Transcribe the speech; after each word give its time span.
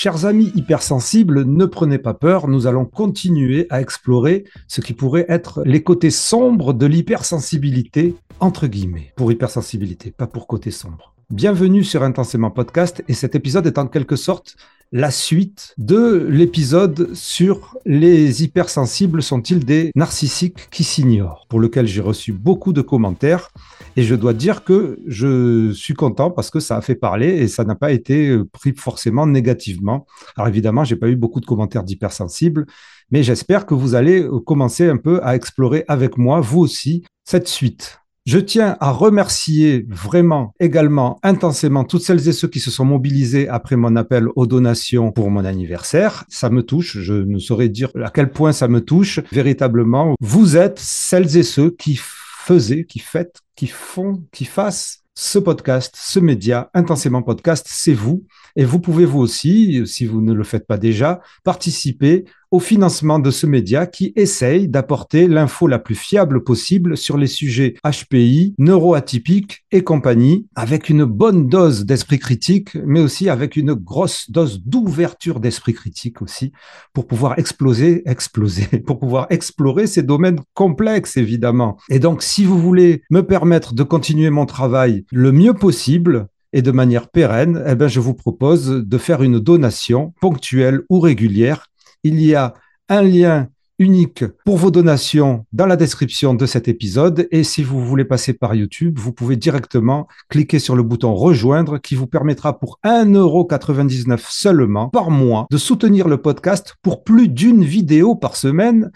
Chers 0.00 0.26
amis 0.26 0.52
hypersensibles, 0.54 1.42
ne 1.42 1.64
prenez 1.64 1.98
pas 1.98 2.14
peur, 2.14 2.46
nous 2.46 2.68
allons 2.68 2.84
continuer 2.84 3.66
à 3.68 3.80
explorer 3.80 4.44
ce 4.68 4.80
qui 4.80 4.92
pourrait 4.92 5.26
être 5.28 5.64
les 5.64 5.82
côtés 5.82 6.12
sombres 6.12 6.72
de 6.72 6.86
l'hypersensibilité, 6.86 8.14
entre 8.38 8.68
guillemets, 8.68 9.12
pour 9.16 9.32
hypersensibilité, 9.32 10.12
pas 10.12 10.28
pour 10.28 10.46
côté 10.46 10.70
sombre. 10.70 11.16
Bienvenue 11.30 11.84
sur 11.84 12.02
Intensément 12.04 12.50
Podcast 12.50 13.04
et 13.06 13.12
cet 13.12 13.34
épisode 13.34 13.66
est 13.66 13.76
en 13.76 13.86
quelque 13.86 14.16
sorte 14.16 14.56
la 14.92 15.10
suite 15.10 15.74
de 15.76 16.26
l'épisode 16.30 17.12
sur 17.12 17.76
les 17.84 18.42
hypersensibles 18.42 19.22
sont-ils 19.22 19.62
des 19.62 19.92
narcissiques 19.94 20.70
qui 20.70 20.84
s'ignorent, 20.84 21.44
pour 21.50 21.60
lequel 21.60 21.86
j'ai 21.86 22.00
reçu 22.00 22.32
beaucoup 22.32 22.72
de 22.72 22.80
commentaires. 22.80 23.50
Et 23.96 24.04
je 24.04 24.14
dois 24.14 24.32
dire 24.32 24.64
que 24.64 24.98
je 25.06 25.70
suis 25.72 25.92
content 25.92 26.30
parce 26.30 26.50
que 26.50 26.60
ça 26.60 26.78
a 26.78 26.80
fait 26.80 26.94
parler 26.94 27.28
et 27.28 27.48
ça 27.48 27.64
n'a 27.64 27.74
pas 27.74 27.92
été 27.92 28.38
pris 28.50 28.72
forcément 28.74 29.26
négativement. 29.26 30.06
Alors 30.34 30.48
évidemment, 30.48 30.84
j'ai 30.84 30.96
pas 30.96 31.08
eu 31.08 31.16
beaucoup 31.16 31.40
de 31.40 31.46
commentaires 31.46 31.84
d'hypersensibles, 31.84 32.64
mais 33.10 33.22
j'espère 33.22 33.66
que 33.66 33.74
vous 33.74 33.94
allez 33.94 34.26
commencer 34.46 34.88
un 34.88 34.96
peu 34.96 35.22
à 35.22 35.36
explorer 35.36 35.84
avec 35.88 36.16
moi, 36.16 36.40
vous 36.40 36.60
aussi, 36.60 37.04
cette 37.24 37.48
suite. 37.48 38.00
Je 38.28 38.38
tiens 38.38 38.76
à 38.80 38.90
remercier 38.90 39.86
vraiment 39.88 40.52
également 40.60 41.18
intensément 41.22 41.84
toutes 41.84 42.02
celles 42.02 42.28
et 42.28 42.34
ceux 42.34 42.48
qui 42.48 42.60
se 42.60 42.70
sont 42.70 42.84
mobilisés 42.84 43.48
après 43.48 43.76
mon 43.76 43.96
appel 43.96 44.26
aux 44.36 44.46
donations 44.46 45.12
pour 45.12 45.30
mon 45.30 45.46
anniversaire. 45.46 46.26
Ça 46.28 46.50
me 46.50 46.62
touche, 46.62 46.98
je 46.98 47.14
ne 47.14 47.38
saurais 47.38 47.70
dire 47.70 47.90
à 48.04 48.10
quel 48.10 48.30
point 48.30 48.52
ça 48.52 48.68
me 48.68 48.82
touche. 48.82 49.20
Véritablement, 49.32 50.14
vous 50.20 50.58
êtes 50.58 50.78
celles 50.78 51.38
et 51.38 51.42
ceux 51.42 51.70
qui 51.70 51.98
faisaient, 51.98 52.84
qui 52.84 52.98
faites, 52.98 53.40
qui 53.56 53.66
font, 53.66 54.22
qui 54.30 54.44
fassent 54.44 55.04
ce 55.14 55.38
podcast, 55.38 55.96
ce 55.98 56.20
média, 56.20 56.70
intensément 56.74 57.22
podcast, 57.22 57.66
c'est 57.68 57.94
vous. 57.94 58.26
Et 58.56 58.64
vous 58.66 58.78
pouvez 58.78 59.06
vous 59.06 59.20
aussi, 59.20 59.86
si 59.86 60.04
vous 60.04 60.20
ne 60.20 60.34
le 60.34 60.44
faites 60.44 60.66
pas 60.66 60.76
déjà, 60.76 61.22
participer 61.44 62.26
au 62.50 62.60
financement 62.60 63.18
de 63.18 63.30
ce 63.30 63.46
média 63.46 63.86
qui 63.86 64.12
essaye 64.16 64.68
d'apporter 64.68 65.28
l'info 65.28 65.66
la 65.66 65.78
plus 65.78 65.94
fiable 65.94 66.44
possible 66.44 66.96
sur 66.96 67.18
les 67.18 67.26
sujets 67.26 67.74
HPI, 67.84 68.54
neuroatypiques 68.58 69.64
et 69.70 69.82
compagnie, 69.82 70.46
avec 70.54 70.88
une 70.88 71.04
bonne 71.04 71.48
dose 71.48 71.84
d'esprit 71.84 72.18
critique, 72.18 72.74
mais 72.86 73.00
aussi 73.00 73.28
avec 73.28 73.56
une 73.56 73.74
grosse 73.74 74.30
dose 74.30 74.62
d'ouverture 74.64 75.40
d'esprit 75.40 75.74
critique 75.74 76.22
aussi, 76.22 76.52
pour 76.92 77.06
pouvoir 77.06 77.38
exploser, 77.38 78.02
exploser, 78.08 78.66
pour 78.86 78.98
pouvoir 78.98 79.26
explorer 79.30 79.86
ces 79.86 80.02
domaines 80.02 80.40
complexes, 80.54 81.16
évidemment. 81.16 81.76
Et 81.90 81.98
donc, 81.98 82.22
si 82.22 82.44
vous 82.44 82.58
voulez 82.58 83.02
me 83.10 83.22
permettre 83.22 83.74
de 83.74 83.82
continuer 83.82 84.30
mon 84.30 84.46
travail 84.46 85.04
le 85.12 85.32
mieux 85.32 85.54
possible, 85.54 86.28
et 86.52 86.62
de 86.62 86.70
manière 86.70 87.08
pérenne, 87.08 87.62
eh 87.66 87.74
bien, 87.74 87.88
je 87.88 88.00
vous 88.00 88.14
propose 88.14 88.68
de 88.68 88.98
faire 88.98 89.22
une 89.22 89.38
donation 89.38 90.14
ponctuelle 90.20 90.82
ou 90.88 91.00
régulière. 91.00 91.66
Il 92.04 92.20
y 92.20 92.34
a 92.34 92.54
un 92.88 93.02
lien 93.02 93.48
unique 93.78 94.24
pour 94.44 94.56
vos 94.56 94.70
donations 94.70 95.46
dans 95.52 95.66
la 95.66 95.76
description 95.76 96.34
de 96.34 96.46
cet 96.46 96.68
épisode. 96.68 97.28
Et 97.30 97.44
si 97.44 97.62
vous 97.62 97.84
voulez 97.84 98.04
passer 98.04 98.32
par 98.32 98.54
YouTube, 98.54 98.98
vous 98.98 99.12
pouvez 99.12 99.36
directement 99.36 100.08
cliquer 100.28 100.58
sur 100.58 100.74
le 100.74 100.82
bouton 100.82 101.14
rejoindre 101.14 101.78
qui 101.78 101.94
vous 101.94 102.06
permettra 102.06 102.58
pour 102.58 102.80
1,99€ 102.84 104.18
seulement 104.28 104.88
par 104.88 105.10
mois 105.10 105.46
de 105.50 105.58
soutenir 105.58 106.08
le 106.08 106.18
podcast 106.20 106.74
pour 106.82 107.04
plus 107.04 107.28
d'une 107.28 107.64
vidéo 107.64 108.16
par 108.16 108.36
semaine. 108.36 108.90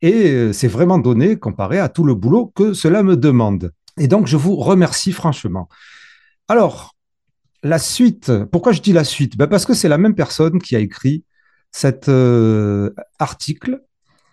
Et 0.00 0.30
euh, 0.30 0.52
c'est 0.52 0.68
vraiment 0.68 0.98
donné 0.98 1.36
comparé 1.36 1.80
à 1.80 1.88
tout 1.88 2.04
le 2.04 2.14
boulot 2.14 2.52
que 2.54 2.72
cela 2.72 3.02
me 3.02 3.16
demande. 3.16 3.72
Et 3.98 4.06
donc, 4.06 4.28
je 4.28 4.36
vous 4.36 4.54
remercie 4.54 5.10
franchement. 5.10 5.68
Alors, 6.46 6.94
la 7.64 7.80
suite, 7.80 8.32
pourquoi 8.52 8.70
je 8.70 8.80
dis 8.80 8.92
la 8.92 9.02
suite? 9.02 9.36
Ben 9.36 9.48
Parce 9.48 9.66
que 9.66 9.74
c'est 9.74 9.88
la 9.88 9.98
même 9.98 10.14
personne 10.14 10.60
qui 10.60 10.76
a 10.76 10.78
écrit 10.78 11.24
cet 11.70 12.08
euh, 12.08 12.90
article. 13.18 13.82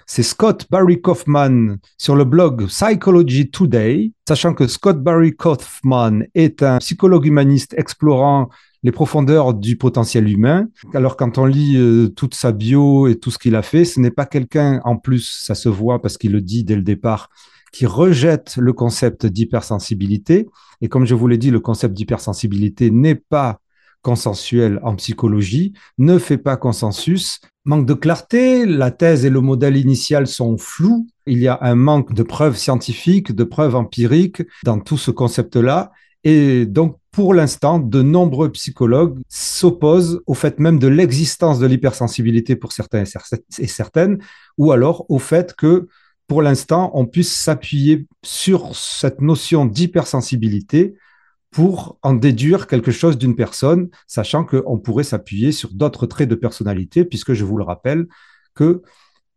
C'est 0.08 0.24
Scott 0.24 0.68
Barry 0.70 1.02
Kaufman 1.02 1.78
sur 1.98 2.16
le 2.16 2.26
blog 2.26 2.68
Psychology 2.68 3.50
Today, 3.50 4.12
sachant 4.28 4.54
que 4.54 4.68
Scott 4.68 5.02
Barry 5.02 5.36
Kaufman 5.36 6.22
est 6.36 6.62
un 6.62 6.78
psychologue 6.78 7.26
humaniste 7.26 7.74
explorant 7.76 8.50
les 8.84 8.92
profondeurs 8.92 9.56
du 9.56 9.78
potentiel 9.78 10.30
humain. 10.30 10.68
Alors 10.94 11.18
quand 11.18 11.40
on 11.40 11.46
lit 11.46 11.76
euh, 11.76 12.08
toute 12.10 12.36
sa 12.36 12.52
bio 12.52 13.08
et 13.08 13.16
tout 13.16 13.32
ce 13.32 13.40
qu'il 13.40 13.56
a 13.56 13.64
fait, 13.64 13.84
ce 13.84 14.00
n'est 14.00 14.12
pas 14.12 14.28
quelqu'un 14.28 14.80
en 14.86 14.96
plus, 14.96 15.28
ça 15.28 15.56
se 15.56 15.70
voit 15.70 16.04
parce 16.04 16.20
qu'il 16.20 16.34
le 16.34 16.42
dit 16.42 16.64
dès 16.64 16.76
le 16.76 16.84
départ, 16.84 17.32
qui 17.72 17.88
rejette 17.88 18.58
le 18.58 18.74
concept 18.74 19.26
d'hypersensibilité. 19.26 20.48
Et 20.82 20.88
comme 20.88 21.06
je 21.08 21.16
vous 21.16 21.28
l'ai 21.28 21.40
dit, 21.40 21.50
le 21.50 21.60
concept 21.60 21.96
d'hypersensibilité 21.96 22.92
n'est 22.92 23.16
pas 23.16 23.60
consensuel 24.06 24.80
en 24.84 24.96
psychologie, 24.96 25.74
ne 25.98 26.20
fait 26.20 26.38
pas 26.38 26.58
consensus, 26.58 27.40
manque 27.66 27.88
de 27.88 27.96
clarté, 27.96 28.68
la 28.68 28.92
thèse 28.92 29.26
et 29.26 29.32
le 29.32 29.42
modèle 29.42 29.78
initial 29.78 30.28
sont 30.28 30.60
flous, 30.60 31.08
il 31.26 31.40
y 31.40 31.48
a 31.48 31.58
un 31.62 31.74
manque 31.74 32.14
de 32.14 32.22
preuves 32.22 32.56
scientifiques, 32.56 33.32
de 33.34 33.44
preuves 33.44 33.76
empiriques 33.76 34.44
dans 34.64 34.80
tout 34.80 35.00
ce 35.00 35.10
concept-là. 35.10 35.92
Et 36.24 36.68
donc, 36.68 36.98
pour 37.10 37.34
l'instant, 37.34 37.80
de 37.80 38.04
nombreux 38.04 38.52
psychologues 38.52 39.18
s'opposent 39.28 40.22
au 40.28 40.36
fait 40.36 40.60
même 40.60 40.78
de 40.78 40.88
l'existence 40.88 41.58
de 41.58 41.66
l'hypersensibilité 41.66 42.56
pour 42.56 42.74
certains 42.74 43.06
et 43.58 43.68
certaines, 43.68 44.20
ou 44.60 44.72
alors 44.72 45.08
au 45.10 45.18
fait 45.18 45.56
que 45.56 45.88
pour 46.28 46.44
l'instant, 46.44 46.92
on 46.94 47.08
puisse 47.08 47.34
s'appuyer 47.34 48.06
sur 48.24 48.76
cette 48.76 49.22
notion 49.22 49.66
d'hypersensibilité 49.66 50.96
pour 51.56 51.98
en 52.02 52.14
déduire 52.14 52.68
quelque 52.68 52.92
chose 52.92 53.18
d'une 53.18 53.34
personne, 53.34 53.90
sachant 54.08 54.44
qu'on 54.44 54.78
pourrait 54.78 55.06
s'appuyer 55.06 55.54
sur 55.54 55.72
d'autres 55.72 56.06
traits 56.06 56.28
de 56.28 56.36
personnalité, 56.36 57.06
puisque 57.06 57.32
je 57.32 57.46
vous 57.46 57.56
le 57.56 57.64
rappelle 57.64 58.08
que 58.56 58.82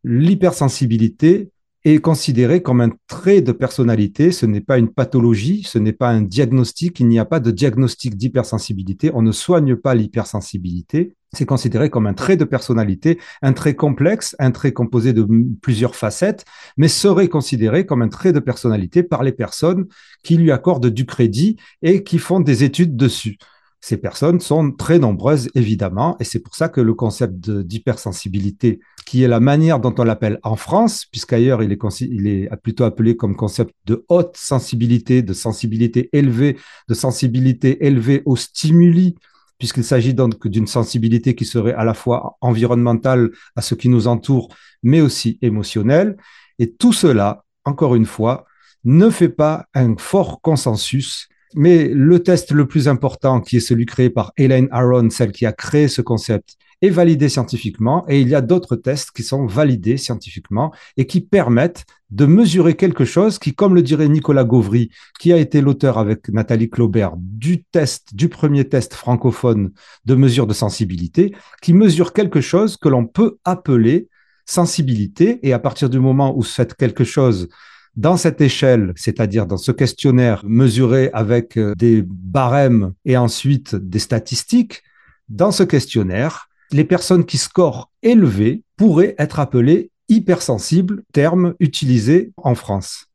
l'hypersensibilité 0.03 1.53
est 1.88 2.00
considérée 2.00 2.62
comme 2.62 2.81
un 2.81 2.91
trait 3.06 3.41
de 3.41 3.53
personnalité, 3.53 4.32
ce 4.32 4.47
n'est 4.47 4.60
pas 4.60 4.78
une 4.78 4.88
pathologie, 4.88 5.62
ce 5.65 5.78
n'est 5.78 5.93
pas 5.93 6.09
un 6.10 6.22
diagnostic, 6.22 7.00
il 7.00 7.09
n'y 7.09 7.19
a 7.19 7.25
pas 7.25 7.41
de 7.41 7.50
diagnostic 7.50 8.16
d'hypersensibilité, 8.16 9.10
on 9.15 9.22
ne 9.22 9.32
soigne 9.32 9.76
pas 9.76 9.94
l'hypersensibilité, 9.94 11.15
c'est 11.32 11.47
considéré 11.47 11.91
comme 11.91 12.06
un 12.06 12.15
trait 12.15 12.37
de 12.37 12.44
personnalité, 12.44 13.19
un 13.43 13.53
trait 13.53 13.75
complexe, 13.75 14.34
un 14.38 14.50
trait 14.50 14.72
composé 14.72 15.12
de 15.12 15.26
plusieurs 15.60 15.94
facettes, 15.94 16.44
mais 16.76 16.88
serait 16.88 17.28
considéré 17.28 17.87
comme 17.87 18.03
un 18.03 18.09
trait 18.09 18.32
de 18.32 18.41
personnalité 18.41 19.03
par 19.03 19.22
les 19.22 19.32
personnes 19.32 19.87
qui 20.22 20.37
lui 20.37 20.50
accordent 20.50 20.88
du 20.88 21.06
crédit 21.06 21.56
et 21.82 22.03
qui 22.03 22.19
font 22.19 22.41
des 22.41 22.65
études 22.65 22.97
dessus. 22.97 23.38
Ces 23.81 23.97
personnes 23.97 24.41
sont 24.41 24.72
très 24.72 24.99
nombreuses, 24.99 25.50
évidemment, 25.55 26.16
et 26.19 26.25
c'est 26.25 26.41
pour 26.41 26.56
ça 26.56 26.69
que 26.69 26.81
le 26.81 26.94
concept 26.94 27.50
d'hypersensibilité, 27.50 28.81
qui 29.09 29.23
est 29.23 29.29
la 29.29 29.41
manière 29.41 29.81
dont 29.81 29.95
on 29.97 30.05
l'appelle 30.05 30.39
en 30.43 30.55
France, 30.55 31.07
puisqu'ailleurs 31.07 31.63
il 31.63 31.73
est, 31.73 32.51
plutôt 32.63 32.85
appelé 32.85 33.17
comme 33.17 33.37
concept 33.37 33.75
de 33.87 34.05
haute 34.11 34.37
sensibilité, 34.37 35.23
de 35.23 35.33
sensibilité 35.33 36.11
élevée, 36.13 36.59
de 36.89 36.93
sensibilité 36.95 37.87
élevée 37.87 38.21
aux 38.27 38.37
stimuli, 38.37 39.15
puisqu'il 39.57 39.85
s'agit 39.85 40.13
donc 40.13 40.47
d'une 40.47 40.67
sensibilité 40.67 41.35
qui 41.35 41.47
serait 41.47 41.73
à 41.73 41.85
la 41.85 41.95
fois 41.95 42.37
environnementale 42.43 43.31
à 43.57 43.63
ce 43.63 43.75
qui 43.75 43.89
nous 43.89 44.09
entoure, 44.09 44.55
mais 44.83 45.01
aussi 45.01 45.39
émotionnelle. 45.41 46.19
Et 46.59 46.71
tout 46.71 46.93
cela, 46.93 47.47
encore 47.65 47.95
une 47.95 48.05
fois, 48.05 48.45
ne 48.85 49.09
fait 49.09 49.31
pas 49.31 49.69
un 49.73 49.97
fort 49.97 50.43
consensus. 50.43 51.31
Mais 51.55 51.89
le 51.89 52.23
test 52.23 52.53
le 52.53 52.67
plus 52.67 52.89
important, 52.89 53.41
qui 53.41 53.57
est 53.57 53.61
celui 53.61 53.87
créé 53.87 54.11
par 54.11 54.33
Elaine 54.37 54.69
Aron, 54.71 55.11
celle 55.11 55.33
qui 55.33 55.47
a 55.47 55.53
créé 55.53 55.89
ce 55.89 56.03
concept, 56.03 56.57
est 56.83 56.91
validé 56.91 57.29
scientifiquement 57.29 58.05
et 58.09 58.21
il 58.21 58.29
y 58.29 58.35
a 58.35 58.41
d'autres 58.41 58.77
tests 58.77 59.11
qui 59.11 59.23
sont 59.23 59.47
validés 59.47 59.97
scientifiquement 59.97 60.73
et 60.97 61.07
qui 61.07 61.21
permettent 61.21 61.85
de 62.11 62.25
mesurer 62.25 62.75
quelque 62.75 63.05
chose 63.05 63.39
qui, 63.39 63.55
comme 63.55 63.75
le 63.75 63.83
dirait 63.83 64.09
Nicolas 64.09 64.45
Gauvry, 64.45 64.91
qui 65.19 65.33
a 65.33 65.37
été 65.37 65.61
l'auteur 65.61 65.99
avec 65.99 66.29
Nathalie 66.29 66.71
Claubert 66.71 67.15
du 67.17 67.65
test, 67.65 68.15
du 68.15 68.29
premier 68.29 68.69
test 68.69 68.95
francophone 68.95 69.73
de 70.05 70.15
mesure 70.15 70.47
de 70.47 70.55
sensibilité, 70.55 71.35
qui 71.63 71.75
mesure 71.75 72.13
quelque 72.13 72.41
chose 72.41 72.77
que 72.77 72.89
l'on 72.89 73.06
peut 73.06 73.39
appeler 73.44 74.09
sensibilité. 74.47 75.41
Et 75.47 75.53
à 75.53 75.59
partir 75.59 75.91
du 75.91 75.99
moment 75.99 76.37
où 76.37 76.43
faites 76.43 76.75
quelque 76.75 77.05
chose 77.05 77.49
dans 77.96 78.17
cette 78.17 78.40
échelle, 78.40 78.93
c'est-à-dire 78.96 79.46
dans 79.46 79.56
ce 79.56 79.73
questionnaire 79.73 80.43
mesuré 80.46 81.11
avec 81.12 81.56
euh, 81.56 81.75
des 81.76 82.02
barèmes 82.06 82.93
et 83.05 83.17
ensuite 83.17 83.75
des 83.75 83.99
statistiques, 83.99 84.82
dans 85.29 85.50
ce 85.50 85.62
questionnaire, 85.62 86.49
les 86.70 86.85
personnes 86.85 87.25
qui 87.25 87.38
scorent 87.38 87.90
élevé 88.02 88.62
pourraient 88.76 89.14
être 89.19 89.40
appelées 89.40 89.90
hypersensibles, 90.08 91.02
terme 91.12 91.55
utilisé 91.61 92.32
en 92.37 92.55
France. 92.55 93.08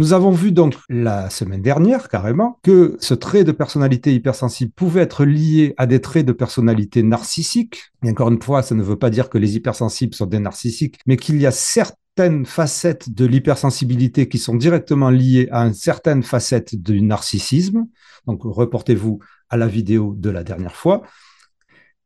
Nous 0.00 0.14
avons 0.14 0.30
vu 0.30 0.50
donc 0.50 0.76
la 0.88 1.28
semaine 1.28 1.60
dernière 1.60 2.08
carrément 2.08 2.58
que 2.62 2.96
ce 3.00 3.12
trait 3.12 3.44
de 3.44 3.52
personnalité 3.52 4.14
hypersensible 4.14 4.72
pouvait 4.74 5.02
être 5.02 5.26
lié 5.26 5.74
à 5.76 5.86
des 5.86 6.00
traits 6.00 6.24
de 6.24 6.32
personnalité 6.32 7.02
narcissiques. 7.02 7.92
Et 8.02 8.10
encore 8.10 8.30
une 8.30 8.40
fois, 8.40 8.62
ça 8.62 8.74
ne 8.74 8.82
veut 8.82 8.96
pas 8.96 9.10
dire 9.10 9.28
que 9.28 9.36
les 9.36 9.56
hypersensibles 9.56 10.14
sont 10.14 10.24
des 10.24 10.38
narcissiques, 10.38 10.98
mais 11.06 11.18
qu'il 11.18 11.38
y 11.38 11.46
a 11.46 11.50
certaines 12.16 12.44
facettes 12.44 13.10
de 13.14 13.24
l'hypersensibilité 13.24 14.28
qui 14.28 14.38
sont 14.38 14.56
directement 14.56 15.10
liées 15.10 15.48
à 15.52 15.62
une 15.62 15.74
certaine 15.74 16.22
facette 16.22 16.74
du 16.74 17.02
narcissisme. 17.02 17.86
Donc 18.26 18.40
reportez-vous 18.42 19.20
à 19.48 19.56
la 19.56 19.66
vidéo 19.66 20.14
de 20.16 20.30
la 20.30 20.44
dernière 20.44 20.74
fois. 20.74 21.02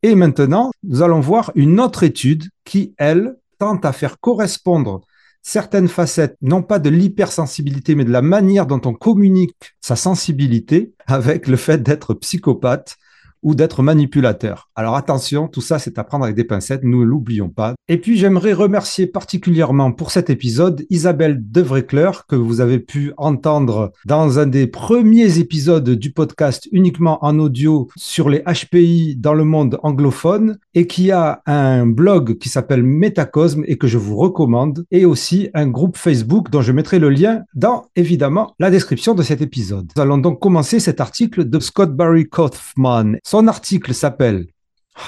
Et 0.03 0.15
maintenant, 0.15 0.71
nous 0.83 1.03
allons 1.03 1.21
voir 1.21 1.51
une 1.55 1.81
autre 1.81 2.03
étude 2.03 2.45
qui, 2.65 2.95
elle, 2.99 3.37
tente 3.59 3.85
à 3.85 3.93
faire 3.93 4.21
correspondre 4.21 5.01
certaines 5.43 5.89
facettes, 5.89 6.37
non 6.43 6.63
pas 6.63 6.79
de 6.79 6.91
l'hypersensibilité, 6.91 7.95
mais 7.95 8.05
de 8.05 8.13
la 8.13 8.23
manière 8.23 8.67
dont 8.67 8.81
on 8.85 8.95
communique 8.95 9.75
sa 9.81 9.97
sensibilité 9.97 10.93
avec 11.07 11.49
le 11.49 11.57
fait 11.57 11.83
d'être 11.83 12.15
psychopathe 12.15 12.97
ou 13.45 13.55
d'être 13.55 13.83
manipulateur. 13.83 14.71
Alors 14.75 14.97
attention, 14.97 15.47
tout 15.47 15.61
ça 15.61 15.79
c'est 15.79 15.99
à 15.99 16.05
prendre 16.05 16.25
avec 16.25 16.35
des 16.35 16.45
pincettes, 16.45 16.83
nous 16.83 17.01
ne 17.01 17.05
l'oublions 17.05 17.51
pas. 17.51 17.75
Et 17.87 17.99
puis 17.99 18.19
j'aimerais 18.19 18.55
remercier 18.55 19.07
particulièrement 19.07 19.93
pour 19.93 20.11
cet 20.11 20.31
épisode 20.31 20.85
Isabelle 20.91 21.41
Devrecleur 21.41 22.27
que 22.27 22.35
vous 22.35 22.61
avez 22.61 22.79
pu 22.79 23.13
entendre 23.17 23.93
dans 24.07 24.39
un 24.39 24.47
des 24.47 24.67
premiers 24.67 25.39
épisodes 25.39 25.91
du 25.91 26.11
podcast 26.11 26.69
uniquement 26.73 27.25
en 27.25 27.39
audio 27.39 27.89
sur 27.97 28.29
les 28.31 28.43
HPI 28.43 29.17
dans 29.17 29.35
le 29.35 29.45
monde 29.45 29.79
anglophone 29.83 30.59
et 30.75 30.87
qui 30.87 31.13
a 31.13 31.43
un 31.47 31.87
blog 31.87 32.39
qui 32.39 32.49
s'appelle 32.49 32.83
Metacosme 32.83 33.65
et 33.67 33.77
que 33.77 33.87
je 33.87 33.99
vous 33.99 34.17
recommande 34.17 34.87
et 34.91 35.05
aussi 35.05 35.51
un 35.55 35.67
groupe 35.67 35.97
Facebook 35.97 36.51
dont 36.51 36.63
je 36.63 36.73
mettrai 36.73 36.99
le 36.99 37.11
lien 37.11 37.43
dans 37.55 37.85
évidemment 37.97 38.55
la 38.59 38.71
description 38.71 39.15
de 39.15 39.23
cet 39.23 39.43
épisode. 39.43 39.91
Nous 39.95 40.03
allons 40.03 40.19
donc 40.19 40.41
commencer 40.41 40.81
cet 40.81 41.01
article 41.01 41.49
de 41.49 41.61
Scott 41.61 41.95
Barry 41.95 42.27
Kaufman. 42.27 43.17
Son 43.35 43.49
article 43.49 43.95
s'appelle 43.95 44.47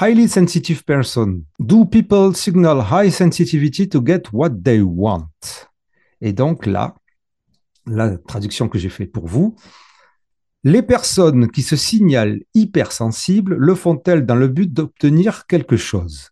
Highly 0.01 0.29
sensitive 0.29 0.83
person. 0.83 1.43
Do 1.61 1.85
people 1.85 2.35
signal 2.35 2.85
high 2.91 3.09
sensitivity 3.09 3.89
to 3.89 4.05
get 4.05 4.23
what 4.33 4.51
they 4.65 4.81
want? 4.81 5.29
Et 6.21 6.33
donc 6.33 6.67
là, 6.67 6.97
la 7.87 8.19
traduction 8.19 8.69
que 8.69 8.81
j'ai 8.81 8.89
faite 8.89 9.13
pour 9.13 9.29
vous, 9.29 9.55
les 10.65 10.83
personnes 10.83 11.49
qui 11.53 11.63
se 11.63 11.77
signalent 11.77 12.41
hypersensibles 12.55 13.55
le 13.55 13.77
font-elles 13.77 14.27
dans 14.27 14.35
le 14.35 14.49
but 14.49 14.73
d'obtenir 14.73 15.47
quelque 15.47 15.77
chose? 15.77 16.31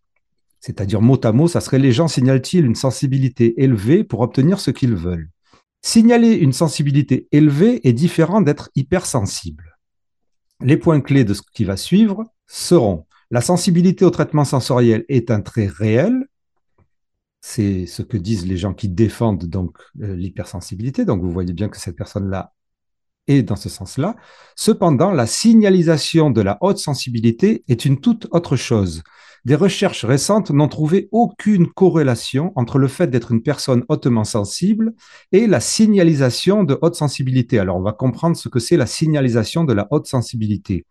C'est-à-dire 0.59 1.01
mot 1.01 1.21
à 1.23 1.31
mot, 1.31 1.47
ça 1.47 1.61
serait 1.61 1.79
les 1.79 1.93
gens 1.93 2.09
signalent-ils 2.09 2.67
une 2.67 2.75
sensibilité 2.75 3.63
élevée 3.63 4.03
pour 4.03 4.19
obtenir 4.19 4.59
ce 4.59 4.73
qu'ils 4.73 4.97
veulent? 4.97 5.31
Signaler 5.81 6.33
une 6.33 6.53
sensibilité 6.53 7.29
élevée 7.31 7.87
est 7.87 7.93
différent 7.93 8.41
d'être 8.41 8.69
hypersensible. 8.75 9.74
Les 10.65 10.79
points 10.79 11.03
clés 11.03 11.25
de 11.25 11.35
ce 11.35 11.43
qui 11.53 11.65
va 11.65 11.77
suivre 11.77 12.25
seront 12.47 13.05
la 13.31 13.43
sensibilité 13.43 14.07
au 14.07 14.11
traitement 14.11 14.47
sensoriel 14.47 15.05
est 15.11 15.31
un 15.31 15.43
trait 15.43 15.67
réel. 15.67 16.27
C'est 17.43 17.85
ce 17.85 18.01
que 18.01 18.17
disent 18.17 18.47
les 18.47 18.57
gens 18.57 18.73
qui 18.73 18.89
défendent 18.89 19.45
donc 19.45 19.77
euh, 20.01 20.17
l'hypersensibilité. 20.17 21.05
Donc 21.05 21.21
vous 21.21 21.31
voyez 21.31 21.53
bien 21.53 21.69
que 21.69 21.77
cette 21.77 21.97
personne-là 21.97 22.55
est 23.27 23.43
dans 23.43 23.57
ce 23.57 23.69
sens-là. 23.69 24.17
Cependant, 24.57 25.11
la 25.11 25.27
signalisation 25.27 26.31
de 26.31 26.41
la 26.41 26.57
haute 26.63 26.79
sensibilité 26.79 27.63
est 27.69 27.85
une 27.85 28.01
toute 28.01 28.27
autre 28.31 28.57
chose. 28.57 29.03
Des 29.45 29.57
recherches 29.57 30.07
récentes 30.07 30.51
n'ont 30.51 30.69
trouvé 30.69 31.09
aucune 31.13 31.67
corrélation 31.67 32.53
entre 32.57 32.79
le 32.79 32.89
fait 32.89 33.09
d'être 33.09 33.31
une 33.31 33.43
personne 33.43 33.85
hautement 33.91 34.25
sensible 34.25 34.95
et 35.33 35.47
la 35.47 35.61
signalisation 35.61 36.65
de 36.65 36.79
haute 36.81 36.95
sensibilité. 36.95 37.59
Alors, 37.59 37.77
on 37.77 37.83
va 37.83 37.93
comprendre 37.93 38.39
ce 38.39 38.49
que 38.49 38.59
c'est 38.59 38.79
la 38.79 38.87
signalisation 38.87 39.65
de 39.65 39.75
la 39.75 39.87
haute 39.91 40.07
sensibilité. 40.07 40.87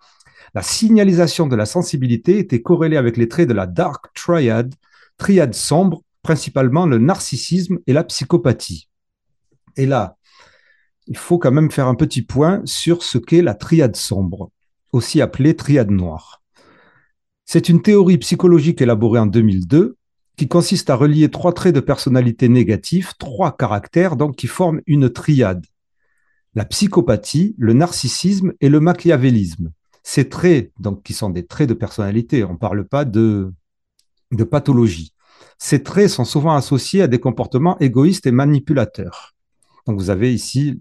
La 0.54 0.62
signalisation 0.62 1.48
de 1.48 1.56
la 1.56 1.66
sensibilité 1.66 2.38
était 2.38 2.62
corrélée 2.62 2.98
avec 2.98 3.18
les 3.18 3.28
traits 3.28 3.50
de 3.50 3.56
la 3.56 3.66
dark 3.66 4.14
triad, 4.14 4.72
triade 5.18 5.56
sombre, 5.56 6.04
principalement 6.22 6.86
le 6.86 7.00
narcissisme 7.00 7.80
et 7.88 7.94
la 7.94 8.04
psychopathie. 8.04 8.88
Et 9.78 9.88
là, 9.88 10.18
il 11.08 11.18
faut 11.18 11.40
quand 11.40 11.52
même 11.52 11.72
faire 11.72 11.88
un 11.88 11.96
petit 11.96 12.22
point 12.22 12.62
sur 12.66 13.02
ce 13.02 13.18
qu'est 13.18 13.42
la 13.42 13.56
triade 13.56 13.96
sombre, 13.96 14.52
aussi 14.92 15.22
appelée 15.22 15.56
triade 15.56 15.90
noire. 15.90 16.43
C'est 17.46 17.70
une 17.70 17.82
théorie 17.82 18.18
psychologique 18.18 18.82
élaborée 18.82 19.20
en 19.20 19.26
2002 19.26 19.98
qui 20.38 20.48
consiste 20.48 20.90
à 20.90 20.96
relier 20.96 21.30
trois 21.30 21.54
traits 21.54 21.76
de 21.76 21.80
personnalité 21.80 22.50
négatifs, 22.50 23.14
trois 23.18 23.56
caractères 23.56 24.16
donc 24.16 24.36
qui 24.36 24.48
forment 24.48 24.82
une 24.88 25.10
triade. 25.10 25.66
La 26.56 26.66
psychopathie, 26.66 27.56
le 27.58 27.74
narcissisme 27.74 28.54
et 28.62 28.70
le 28.70 28.80
machiavélisme. 28.80 29.72
Ces 30.04 30.30
traits, 30.30 30.72
donc 30.80 31.04
qui 31.04 31.14
sont 31.14 31.30
des 31.30 31.46
traits 31.46 31.70
de 31.70 31.74
personnalité, 31.74 32.44
on 32.44 32.54
ne 32.54 32.58
parle 32.58 32.88
pas 32.88 33.06
de, 33.06 33.52
de 34.32 34.44
pathologie. 34.44 35.14
Ces 35.58 35.84
traits 35.84 36.10
sont 36.10 36.26
souvent 36.26 36.56
associés 36.56 37.02
à 37.02 37.08
des 37.08 37.20
comportements 37.20 37.80
égoïstes 37.80 38.28
et 38.28 38.32
manipulateurs. 38.32 39.33
Donc 39.86 40.00
vous 40.00 40.10
avez 40.10 40.34
ici 40.34 40.80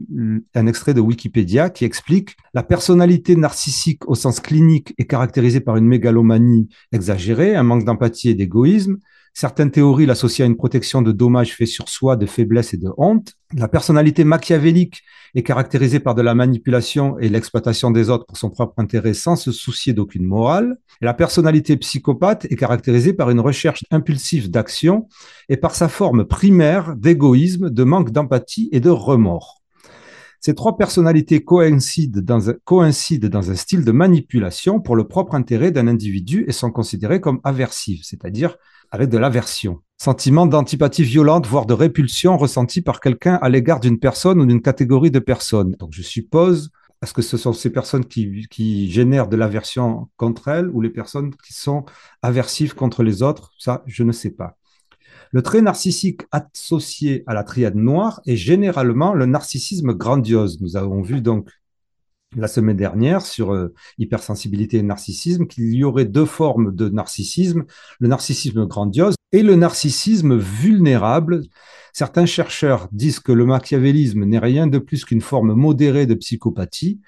un 0.54 0.66
extrait 0.66 0.94
de 0.94 1.00
Wikipédia 1.00 1.70
qui 1.70 1.84
explique 1.84 2.36
la 2.54 2.62
personnalité 2.62 3.34
narcissique 3.34 4.08
au 4.08 4.14
sens 4.14 4.38
clinique 4.38 4.94
est 4.96 5.06
caractérisée 5.06 5.60
par 5.60 5.76
une 5.76 5.86
mégalomanie 5.86 6.68
exagérée, 6.92 7.56
un 7.56 7.64
manque 7.64 7.84
d'empathie 7.84 8.30
et 8.30 8.34
d'égoïsme. 8.34 8.98
Certaines 9.34 9.70
théories 9.70 10.04
l'associent 10.04 10.44
à 10.44 10.48
une 10.48 10.56
protection 10.56 11.00
de 11.00 11.10
dommages 11.10 11.56
faits 11.56 11.68
sur 11.68 11.88
soi, 11.88 12.16
de 12.16 12.26
faiblesse 12.26 12.74
et 12.74 12.76
de 12.76 12.90
honte. 12.98 13.32
La 13.54 13.66
personnalité 13.66 14.24
machiavélique 14.24 15.02
est 15.34 15.42
caractérisée 15.42 16.00
par 16.00 16.14
de 16.14 16.20
la 16.20 16.34
manipulation 16.34 17.18
et 17.18 17.30
l'exploitation 17.30 17.90
des 17.90 18.10
autres 18.10 18.26
pour 18.26 18.36
son 18.36 18.50
propre 18.50 18.74
intérêt 18.76 19.14
sans 19.14 19.36
se 19.36 19.50
soucier 19.50 19.94
d'aucune 19.94 20.26
morale. 20.26 20.76
la 21.00 21.14
personnalité 21.14 21.78
psychopathe 21.78 22.44
est 22.50 22.56
caractérisée 22.56 23.14
par 23.14 23.30
une 23.30 23.40
recherche 23.40 23.84
impulsive 23.90 24.50
d'action 24.50 25.08
et 25.48 25.56
par 25.56 25.74
sa 25.74 25.88
forme 25.88 26.24
primaire 26.26 26.94
d'égoïsme, 26.96 27.70
de 27.70 27.84
manque 27.84 28.10
d'empathie 28.10 28.68
et 28.70 28.80
de 28.80 28.90
remords. 28.90 29.61
Ces 30.44 30.56
trois 30.56 30.76
personnalités 30.76 31.44
coïncident 31.44 32.20
dans, 32.20 32.50
un, 32.50 32.90
style 32.90 33.20
de 33.84 33.92
manipulation 33.92 34.80
pour 34.80 34.96
le 34.96 35.06
propre 35.06 35.36
intérêt 35.36 35.70
d'un 35.70 35.86
individu 35.86 36.44
et 36.48 36.52
sont 36.52 36.72
considérées 36.72 37.20
comme 37.20 37.38
aversives, 37.44 38.00
c'est-à-dire 38.02 38.56
avec 38.90 39.08
de 39.08 39.18
l'aversion. 39.18 39.82
Sentiment 39.98 40.46
d'antipathie 40.46 41.04
violente, 41.04 41.46
voire 41.46 41.64
de 41.64 41.74
répulsion 41.74 42.36
ressenti 42.36 42.82
par 42.82 42.98
quelqu'un 42.98 43.38
à 43.40 43.48
l'égard 43.48 43.78
d'une 43.78 44.00
personne 44.00 44.40
ou 44.40 44.46
d'une 44.46 44.62
catégorie 44.62 45.12
de 45.12 45.20
personnes. 45.20 45.76
Donc 45.78 45.90
je 45.92 46.02
suppose, 46.02 46.70
est-ce 47.02 47.14
que 47.14 47.22
ce 47.22 47.36
sont 47.36 47.52
ces 47.52 47.70
personnes 47.70 48.04
qui 48.04 48.90
génèrent 48.90 49.28
de 49.28 49.36
l'aversion 49.36 50.08
contre 50.16 50.48
elles 50.48 50.68
ou 50.70 50.80
les 50.80 50.90
personnes 50.90 51.32
qui 51.46 51.52
sont 51.52 51.84
aversives 52.20 52.74
contre 52.74 53.04
les 53.04 53.22
autres? 53.22 53.52
Ça, 53.60 53.84
je 53.86 54.02
ne 54.02 54.10
sais 54.10 54.30
pas. 54.30 54.56
Le 55.32 55.40
trait 55.40 55.62
narcissique 55.62 56.22
associé 56.30 57.24
à 57.26 57.32
la 57.32 57.42
triade 57.42 57.74
noire 57.74 58.20
est 58.26 58.36
généralement 58.36 59.14
le 59.14 59.24
narcissisme 59.24 59.94
grandiose. 59.94 60.60
Nous 60.60 60.76
avons 60.76 61.00
vu 61.00 61.22
donc 61.22 61.48
la 62.36 62.48
semaine 62.48 62.76
dernière 62.76 63.22
sur 63.22 63.52
euh, 63.52 63.72
hypersensibilité 63.98 64.78
et 64.78 64.82
narcissisme 64.82 65.46
qu'il 65.46 65.74
y 65.74 65.84
aurait 65.84 66.04
deux 66.04 66.26
formes 66.26 66.74
de 66.74 66.90
narcissisme, 66.90 67.64
le 67.98 68.08
narcissisme 68.08 68.66
grandiose 68.66 69.14
et 69.32 69.42
le 69.42 69.54
narcissisme 69.56 70.36
vulnérable. 70.36 71.42
Certains 71.94 72.26
chercheurs 72.26 72.88
disent 72.92 73.20
que 73.20 73.32
le 73.32 73.46
machiavélisme 73.46 74.24
n'est 74.24 74.38
rien 74.38 74.66
de 74.66 74.78
plus 74.78 75.06
qu'une 75.06 75.22
forme 75.22 75.54
modérée 75.54 76.06
de 76.06 76.14
psychopathie, 76.14 77.00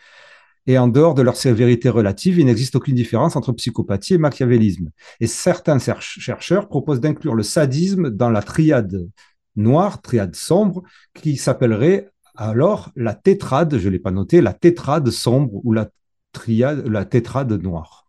et 0.67 0.79
en 0.79 0.89
dehors 0.89 1.15
de 1.15 1.23
leur 1.23 1.37
sévérité 1.37 1.89
relative, 1.89 2.39
il 2.39 2.47
n'existe 2.47 2.77
aucune 2.77 2.95
différence 2.95 3.37
entre 3.37 3.53
psychopathie 3.53 4.15
et 4.15 4.19
machiavélisme. 4.19 4.91
Et 5.21 5.27
certains 5.27 5.79
chercheurs 5.79 6.69
proposent 6.69 7.01
d'inclure 7.01 7.35
le 7.35 7.43
sadisme 7.43 8.11
dans 8.11 8.31
la 8.31 8.43
triade 8.43 9.09
noire, 9.57 10.01
triade 10.01 10.35
sombre, 10.35 10.83
qui 11.15 11.37
s'appellerait 11.37 12.11
alors 12.37 12.91
la 12.97 13.15
tétrade, 13.15 13.79
je 13.79 13.89
ne 13.89 13.93
l'ai 13.93 13.99
pas 13.99 14.11
noté, 14.11 14.41
la 14.41 14.53
tétrade 14.53 15.09
sombre 15.11 15.61
ou 15.65 15.73
la 15.73 15.89
triade, 16.33 16.87
la 16.89 17.05
tétrade 17.05 17.53
noire. 17.53 18.07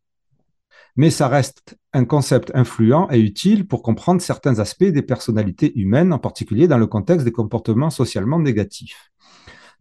Mais 0.95 1.09
ça 1.09 1.27
reste 1.27 1.77
un 1.93 2.05
concept 2.05 2.51
influent 2.55 3.09
et 3.11 3.19
utile 3.19 3.67
pour 3.67 3.83
comprendre 3.83 4.21
certains 4.21 4.59
aspects 4.59 4.85
des 4.85 5.01
personnalités 5.01 5.77
humaines, 5.77 6.13
en 6.13 6.19
particulier 6.19 6.67
dans 6.67 6.77
le 6.77 6.87
contexte 6.87 7.25
des 7.25 7.33
comportements 7.33 7.89
socialement 7.89 8.39
négatifs. 8.39 9.11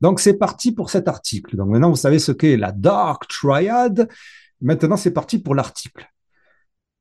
Donc 0.04 0.20
c'est 0.20 0.34
parti 0.34 0.70
pour 0.70 0.90
cet 0.90 1.08
article. 1.08 1.56
Donc 1.56 1.70
maintenant 1.70 1.88
vous 1.88 1.96
savez 1.96 2.18
ce 2.18 2.30
qu'est 2.30 2.58
la 2.58 2.73
Dark 2.73 3.26
Triad. 3.26 4.06
Maintenant 4.61 4.99
c'est 4.99 5.12
parti 5.12 5.38
pour 5.38 5.54
l'article. 5.54 6.06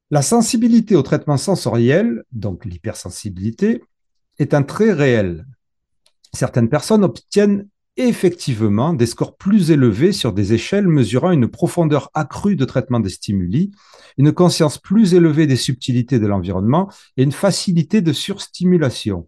La 0.09 0.21
sensibilité 0.21 0.95
au 0.95 1.01
traitement 1.01 1.37
sensoriel, 1.37 2.23
donc 2.31 2.63
l'hypersensibilité, 2.63 3.83
est 4.39 4.53
un 4.53 4.63
trait 4.63 4.93
réel 4.93 5.45
certaines 6.33 6.69
personnes 6.69 7.03
obtiennent 7.03 7.67
effectivement 7.95 8.93
des 8.93 9.05
scores 9.05 9.37
plus 9.37 9.69
élevés 9.69 10.13
sur 10.13 10.33
des 10.33 10.53
échelles 10.53 10.87
mesurant 10.87 11.31
une 11.31 11.47
profondeur 11.47 12.09
accrue 12.15 12.55
de 12.55 12.65
traitement 12.65 12.99
des 12.99 13.09
stimuli, 13.09 13.71
une 14.17 14.31
conscience 14.31 14.79
plus 14.79 15.13
élevée 15.13 15.45
des 15.45 15.55
subtilités 15.55 16.19
de 16.19 16.25
l'environnement 16.25 16.89
et 17.17 17.23
une 17.23 17.31
facilité 17.31 18.01
de 18.01 18.13
surstimulation. 18.13 19.27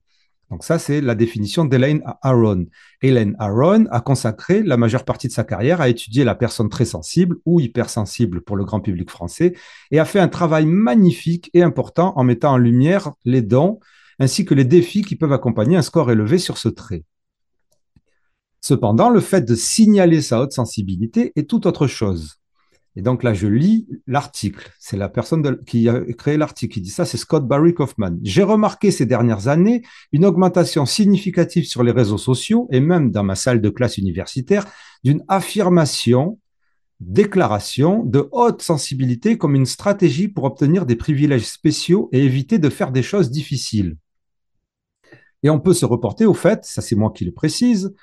Donc 0.52 0.64
ça, 0.64 0.78
c'est 0.78 1.02
la 1.02 1.16
définition 1.16 1.66
d'Elaine 1.66 2.04
Aron. 2.22 2.66
Elaine 3.02 3.36
Aron 3.40 3.86
a 3.90 4.00
consacré 4.00 4.62
la 4.62 4.78
majeure 4.78 5.04
partie 5.04 5.28
de 5.28 5.34
sa 5.34 5.44
carrière 5.44 5.82
à 5.82 5.90
étudier 5.90 6.24
la 6.24 6.36
personne 6.36 6.70
très 6.70 6.86
sensible 6.86 7.38
ou 7.46 7.60
hypersensible 7.60 8.42
pour 8.42 8.56
le 8.56 8.64
grand 8.64 8.80
public 8.80 9.10
français 9.10 9.54
et 9.92 10.00
a 10.00 10.06
fait 10.06 10.20
un 10.20 10.28
travail 10.28 10.66
magnifique 10.66 11.50
et 11.54 11.64
important 11.64 12.14
en 12.16 12.24
mettant 12.24 12.54
en 12.54 12.58
lumière 12.58 13.12
les 13.26 13.42
dons 13.42 13.80
ainsi 14.20 14.46
que 14.46 14.54
les 14.54 14.66
défis 14.66 15.02
qui 15.02 15.16
peuvent 15.16 15.34
accompagner 15.34 15.78
un 15.78 15.82
score 15.82 16.12
élevé 16.12 16.38
sur 16.38 16.58
ce 16.58 16.70
trait. 16.70 17.04
Cependant, 18.62 19.10
le 19.10 19.20
fait 19.20 19.42
de 19.42 19.56
signaler 19.56 20.22
sa 20.22 20.42
haute 20.42 20.54
sensibilité 20.54 21.34
est 21.36 21.50
tout 21.50 21.68
autre 21.68 21.88
chose. 21.88 22.40
Et 22.96 23.02
donc 23.02 23.24
là, 23.24 23.34
je 23.34 23.48
lis 23.48 23.88
l'article. 24.08 24.72
C'est 24.80 24.96
la 24.96 25.10
personne 25.10 25.64
qui 25.66 25.90
a 25.90 26.02
créé 26.14 26.38
l'article 26.38 26.74
qui 26.74 26.82
dit 26.82 26.90
ça, 26.90 27.04
c'est 27.06 27.18
Scott 27.18 27.46
Barry 27.46 27.74
Kaufman. 27.74 28.18
J'ai 28.24 28.44
remarqué 28.44 28.90
ces 28.90 29.06
dernières 29.06 29.50
années 29.50 29.82
une 30.14 30.26
augmentation 30.26 30.86
significative 30.86 31.66
sur 31.66 31.84
les 31.84 31.92
réseaux 31.92 32.18
sociaux 32.18 32.70
et 32.72 32.80
même 32.80 33.12
dans 33.12 33.24
ma 33.24 33.36
salle 33.36 33.60
de 33.60 33.70
classe 33.70 33.98
universitaire 33.98 34.66
d'une 35.04 35.24
affirmation, 35.28 36.40
déclaration 37.02 38.04
de 38.04 38.30
haute 38.32 38.62
sensibilité 38.62 39.38
comme 39.38 39.56
une 39.56 39.66
stratégie 39.66 40.30
pour 40.30 40.46
obtenir 40.46 40.86
des 40.86 40.96
privilèges 40.96 41.48
spéciaux 41.48 42.08
et 42.14 42.24
éviter 42.24 42.60
de 42.60 42.70
faire 42.70 42.92
des 42.92 43.04
choses 43.04 43.30
difficiles. 43.30 43.98
Et 45.44 45.50
on 45.50 45.60
peut 45.60 45.74
se 45.74 45.86
reporter 45.86 46.26
au 46.26 46.34
fait, 46.34 46.64
ça 46.64 46.82
c'est 46.82 46.96
moi 46.96 47.12
qui 47.12 47.26
le 47.26 47.34
précise, 47.34 47.94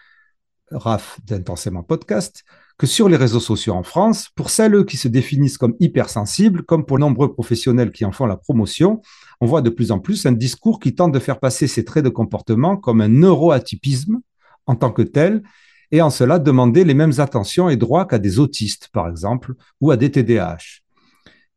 Raph 0.71 1.19
d'Intensément 1.25 1.83
Podcast, 1.83 2.45
que 2.79 2.87
sur 2.87 3.09
les 3.09 3.17
réseaux 3.17 3.41
sociaux 3.41 3.75
en 3.75 3.83
France, 3.83 4.29
pour 4.35 4.51
celles 4.51 4.85
qui 4.85 4.97
se 4.97 5.09
définissent 5.09 5.59
comme 5.59 5.75
hypersensibles, 5.81 6.63
comme 6.63 6.85
pour 6.85 6.99
nombreux 6.99 7.33
professionnels 7.33 7.93
qui 7.93 8.05
en 8.05 8.13
font 8.13 8.27
la 8.27 8.37
promotion, 8.37 9.01
on 9.41 9.47
voit 9.47 9.63
de 9.63 9.71
plus 9.71 9.93
en 9.93 9.99
plus 9.99 10.27
un 10.27 10.33
discours 10.33 10.81
qui 10.81 10.95
tente 10.95 11.13
de 11.13 11.19
faire 11.19 11.41
passer 11.41 11.67
ces 11.67 11.85
traits 11.85 12.05
de 12.05 12.09
comportement 12.09 12.77
comme 12.77 13.01
un 13.01 13.09
neuroatypisme 13.09 14.21
en 14.67 14.77
tant 14.77 14.93
que 14.93 15.03
tel, 15.03 15.43
et 15.91 16.01
en 16.01 16.11
cela 16.11 16.39
demander 16.39 16.85
les 16.85 16.95
mêmes 16.95 17.19
attentions 17.19 17.69
et 17.69 17.77
droits 17.77 18.07
qu'à 18.07 18.19
des 18.19 18.39
autistes, 18.39 18.89
par 18.93 19.09
exemple, 19.09 19.55
ou 19.81 19.91
à 19.91 19.97
des 19.97 20.11
TDAH. 20.11 20.81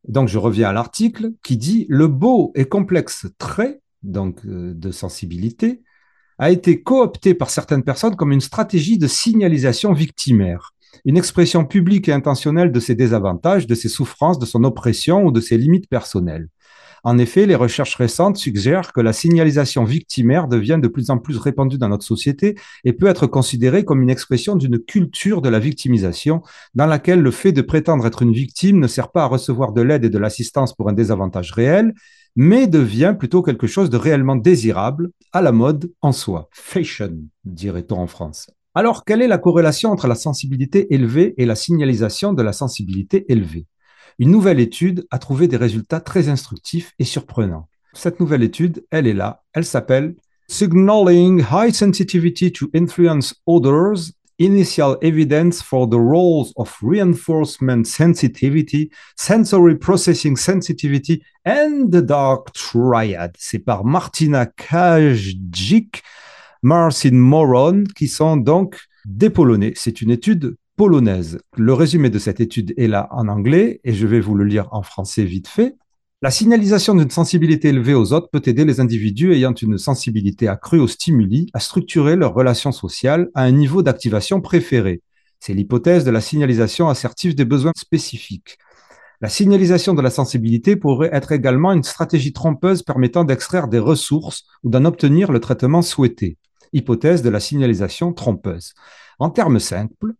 Donc 0.07 0.27
je 0.27 0.37
reviens 0.37 0.69
à 0.69 0.73
l'article 0.73 1.31
qui 1.43 1.57
dit 1.57 1.85
le 1.89 2.07
beau 2.07 2.51
et 2.55 2.65
complexe 2.65 3.27
trait 3.37 3.81
donc 4.03 4.45
euh, 4.45 4.73
de 4.73 4.91
sensibilité 4.91 5.81
a 6.37 6.51
été 6.51 6.81
coopté 6.81 7.33
par 7.33 7.49
certaines 7.49 7.83
personnes 7.83 8.15
comme 8.15 8.31
une 8.31 8.41
stratégie 8.41 8.97
de 8.97 9.07
signalisation 9.07 9.93
victimaire, 9.93 10.73
une 11.03 11.17
expression 11.17 11.65
publique 11.65 12.07
et 12.07 12.13
intentionnelle 12.13 12.71
de 12.71 12.79
ses 12.79 12.95
désavantages, 12.95 13.67
de 13.67 13.75
ses 13.75 13.89
souffrances, 13.89 14.39
de 14.39 14.45
son 14.45 14.63
oppression 14.63 15.25
ou 15.25 15.31
de 15.31 15.41
ses 15.41 15.57
limites 15.57 15.89
personnelles. 15.89 16.47
En 17.05 17.19
effet, 17.19 17.45
les 17.45 17.53
recherches 17.53 17.93
récentes 17.93 18.37
suggèrent 18.37 18.91
que 18.91 18.99
la 18.99 19.13
signalisation 19.13 19.83
victimaire 19.83 20.47
devient 20.47 20.79
de 20.81 20.87
plus 20.87 21.11
en 21.11 21.19
plus 21.19 21.37
répandue 21.37 21.77
dans 21.77 21.87
notre 21.87 22.03
société 22.03 22.55
et 22.83 22.93
peut 22.93 23.05
être 23.05 23.27
considérée 23.27 23.85
comme 23.85 24.01
une 24.01 24.09
expression 24.09 24.55
d'une 24.55 24.79
culture 24.79 25.43
de 25.43 25.49
la 25.49 25.59
victimisation 25.59 26.41
dans 26.73 26.87
laquelle 26.87 27.21
le 27.21 27.29
fait 27.29 27.51
de 27.51 27.61
prétendre 27.61 28.07
être 28.07 28.23
une 28.23 28.33
victime 28.33 28.79
ne 28.79 28.87
sert 28.87 29.11
pas 29.11 29.21
à 29.21 29.27
recevoir 29.27 29.71
de 29.71 29.83
l'aide 29.83 30.03
et 30.03 30.09
de 30.09 30.17
l'assistance 30.17 30.75
pour 30.75 30.89
un 30.89 30.93
désavantage 30.93 31.51
réel, 31.51 31.93
mais 32.35 32.65
devient 32.65 33.15
plutôt 33.17 33.43
quelque 33.43 33.67
chose 33.67 33.91
de 33.91 33.97
réellement 33.97 34.35
désirable, 34.35 35.11
à 35.31 35.43
la 35.43 35.51
mode 35.51 35.91
en 36.01 36.11
soi. 36.11 36.49
Fashion, 36.53 37.19
dirait-on 37.43 37.99
en 37.99 38.07
France. 38.07 38.49
Alors, 38.77 39.05
quelle 39.05 39.21
est 39.21 39.27
la 39.29 39.37
corrélation 39.37 39.89
entre 39.91 40.07
la 40.07 40.15
sensibilité 40.15 40.93
élevée 40.93 41.33
et 41.37 41.45
la 41.45 41.55
signalisation 41.55 42.33
de 42.33 42.43
la 42.43 42.51
sensibilité 42.51 43.25
élevée? 43.31 43.67
Une 44.19 44.31
nouvelle 44.31 44.59
étude 44.59 45.07
a 45.11 45.17
trouvé 45.17 45.47
des 45.47 45.55
résultats 45.55 46.01
très 46.01 46.27
instructifs 46.27 46.91
et 46.99 47.05
surprenants. 47.05 47.69
Cette 47.93 48.19
nouvelle 48.19 48.43
étude, 48.43 48.85
elle 48.91 49.07
est 49.07 49.13
là, 49.13 49.43
elle 49.53 49.63
s'appelle 49.63 50.15
Signaling 50.49 51.41
High 51.49 51.73
Sensitivity 51.73 52.51
to 52.51 52.67
Influence 52.75 53.41
Others 53.47 54.11
initial 54.39 54.97
evidence 55.01 55.61
for 55.61 55.87
the 55.87 55.97
roles 55.97 56.51
of 56.57 56.77
reinforcement 56.81 57.85
sensitivity, 57.85 58.91
sensory 59.15 59.77
processing 59.77 60.35
sensitivity, 60.35 61.23
and 61.45 61.89
the 61.89 62.01
dark 62.01 62.51
triad. 62.51 63.31
C'est 63.37 63.59
par 63.59 63.85
Martina 63.85 64.45
Kajik, 64.45 66.03
Marcin 66.63 67.11
Moron, 67.13 67.83
qui 67.95 68.07
sont 68.07 68.37
donc 68.37 68.79
des 69.05 69.29
Polonais. 69.29 69.73
C'est 69.75 70.01
une 70.01 70.11
étude 70.11 70.57
polonaise. 70.75 71.39
Le 71.55 71.73
résumé 71.73 72.09
de 72.09 72.19
cette 72.19 72.39
étude 72.39 72.73
est 72.77 72.87
là 72.87 73.07
en 73.11 73.27
anglais 73.27 73.79
et 73.83 73.93
je 73.93 74.07
vais 74.07 74.19
vous 74.19 74.35
le 74.35 74.43
lire 74.43 74.67
en 74.71 74.83
français 74.83 75.23
vite 75.23 75.47
fait. 75.47 75.75
La 76.21 76.31
signalisation 76.31 76.95
d'une 76.95 77.09
sensibilité 77.09 77.69
élevée 77.69 77.93
aux 77.93 78.13
autres 78.13 78.29
peut 78.31 78.41
aider 78.45 78.65
les 78.65 78.79
individus 78.79 79.33
ayant 79.33 79.53
une 79.53 79.77
sensibilité 79.77 80.47
accrue 80.47 80.79
aux 80.79 80.87
stimuli 80.87 81.47
à 81.53 81.59
structurer 81.59 82.15
leurs 82.15 82.33
relations 82.33 82.71
sociales 82.71 83.29
à 83.35 83.43
un 83.43 83.51
niveau 83.51 83.83
d'activation 83.83 84.41
préféré. 84.41 85.01
C'est 85.39 85.53
l'hypothèse 85.53 86.03
de 86.03 86.11
la 86.11 86.21
signalisation 86.21 86.89
assertive 86.89 87.35
des 87.35 87.45
besoins 87.45 87.73
spécifiques. 87.75 88.57
La 89.21 89.29
signalisation 89.29 89.93
de 89.93 90.01
la 90.01 90.09
sensibilité 90.09 90.75
pourrait 90.75 91.09
être 91.13 91.31
également 91.31 91.71
une 91.71 91.83
stratégie 91.83 92.33
trompeuse 92.33 92.81
permettant 92.81 93.23
d'extraire 93.23 93.67
des 93.67 93.79
ressources 93.79 94.45
ou 94.63 94.69
d'en 94.69 94.85
obtenir 94.85 95.31
le 95.31 95.39
traitement 95.39 95.81
souhaité. 95.81 96.37
Hypothèse 96.75 97.23
de 97.23 97.29
la 97.29 97.39
signalisation 97.39 98.13
trompeuse. 98.13 98.73
En 99.17 99.29
termes 99.29 99.59
simples, 99.59 100.13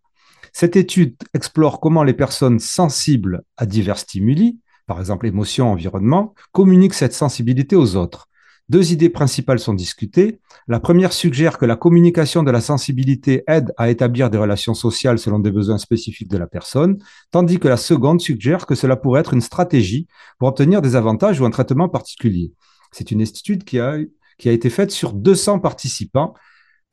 cette 0.54 0.76
étude 0.76 1.16
explore 1.34 1.80
comment 1.80 2.04
les 2.04 2.14
personnes 2.14 2.60
sensibles 2.60 3.44
à 3.58 3.66
divers 3.66 4.00
stimuli 4.00 4.60
par 4.88 5.00
exemple 5.00 5.28
émotion, 5.28 5.72
environnement, 5.72 6.34
communique 6.52 6.94
cette 6.94 7.14
sensibilité 7.14 7.76
aux 7.76 7.96
autres. 7.96 8.28
Deux 8.68 8.92
idées 8.92 9.10
principales 9.10 9.60
sont 9.60 9.76
discutées. 9.76 10.40
La 10.68 10.80
première 10.80 11.14
suggère 11.14 11.60
que 11.60 11.66
la 11.66 11.76
communication 11.76 12.42
de 12.42 12.50
la 12.50 12.62
sensibilité 12.62 13.44
aide 13.48 13.72
à 13.78 13.92
établir 13.92 14.32
des 14.32 14.40
relations 14.40 14.74
sociales 14.74 15.20
selon 15.20 15.38
des 15.38 15.52
besoins 15.52 15.78
spécifiques 15.78 16.32
de 16.32 16.38
la 16.38 16.48
personne, 16.48 16.98
tandis 17.30 17.60
que 17.60 17.68
la 17.68 17.78
seconde 17.78 18.22
suggère 18.22 18.66
que 18.66 18.74
cela 18.74 18.96
pourrait 18.96 19.22
être 19.22 19.36
une 19.36 19.42
stratégie 19.42 20.08
pour 20.40 20.48
obtenir 20.48 20.82
des 20.82 20.96
avantages 20.96 21.40
ou 21.40 21.46
un 21.46 21.52
traitement 21.52 21.90
particulier. 21.90 22.54
C'est 22.92 23.12
une 23.12 23.22
étude 23.22 23.66
qui 23.66 23.80
a, 23.80 23.98
qui 24.38 24.50
a 24.50 24.52
été 24.52 24.70
faite 24.70 24.92
sur 24.92 25.14
200 25.14 25.60
participants 25.60 26.34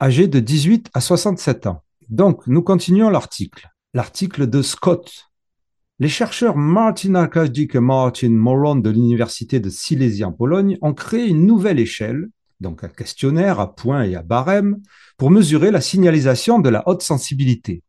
âgés 0.01 0.27
de 0.27 0.39
18 0.39 0.89
à 0.93 1.01
67 1.01 1.67
ans. 1.67 1.83
Donc, 2.09 2.45
nous 2.47 2.61
continuons 2.61 3.09
l'article. 3.09 3.69
L'article 3.93 4.49
de 4.49 4.61
Scott 4.61 5.29
les 5.99 6.09
chercheurs 6.09 6.57
Martin 6.57 7.13
Arkadzik 7.13 7.75
et 7.75 7.79
Martin 7.79 8.31
Moron 8.31 8.77
de 8.77 8.89
l'Université 8.89 9.59
de 9.59 9.69
Silésie 9.69 10.23
en 10.23 10.31
Pologne 10.31 10.77
ont 10.81 10.93
créé 10.93 11.27
une 11.27 11.45
nouvelle 11.45 11.79
échelle, 11.79 12.29
donc 12.59 12.83
un 12.83 12.87
questionnaire 12.87 13.59
à 13.59 13.75
points 13.75 14.03
et 14.03 14.15
à 14.15 14.23
barème, 14.23 14.81
pour 15.17 15.29
mesurer 15.29 15.69
la 15.69 15.81
signalisation 15.81 16.57
de 16.57 16.69
la 16.69 16.81
haute 16.87 17.03
sensibilité. 17.03 17.83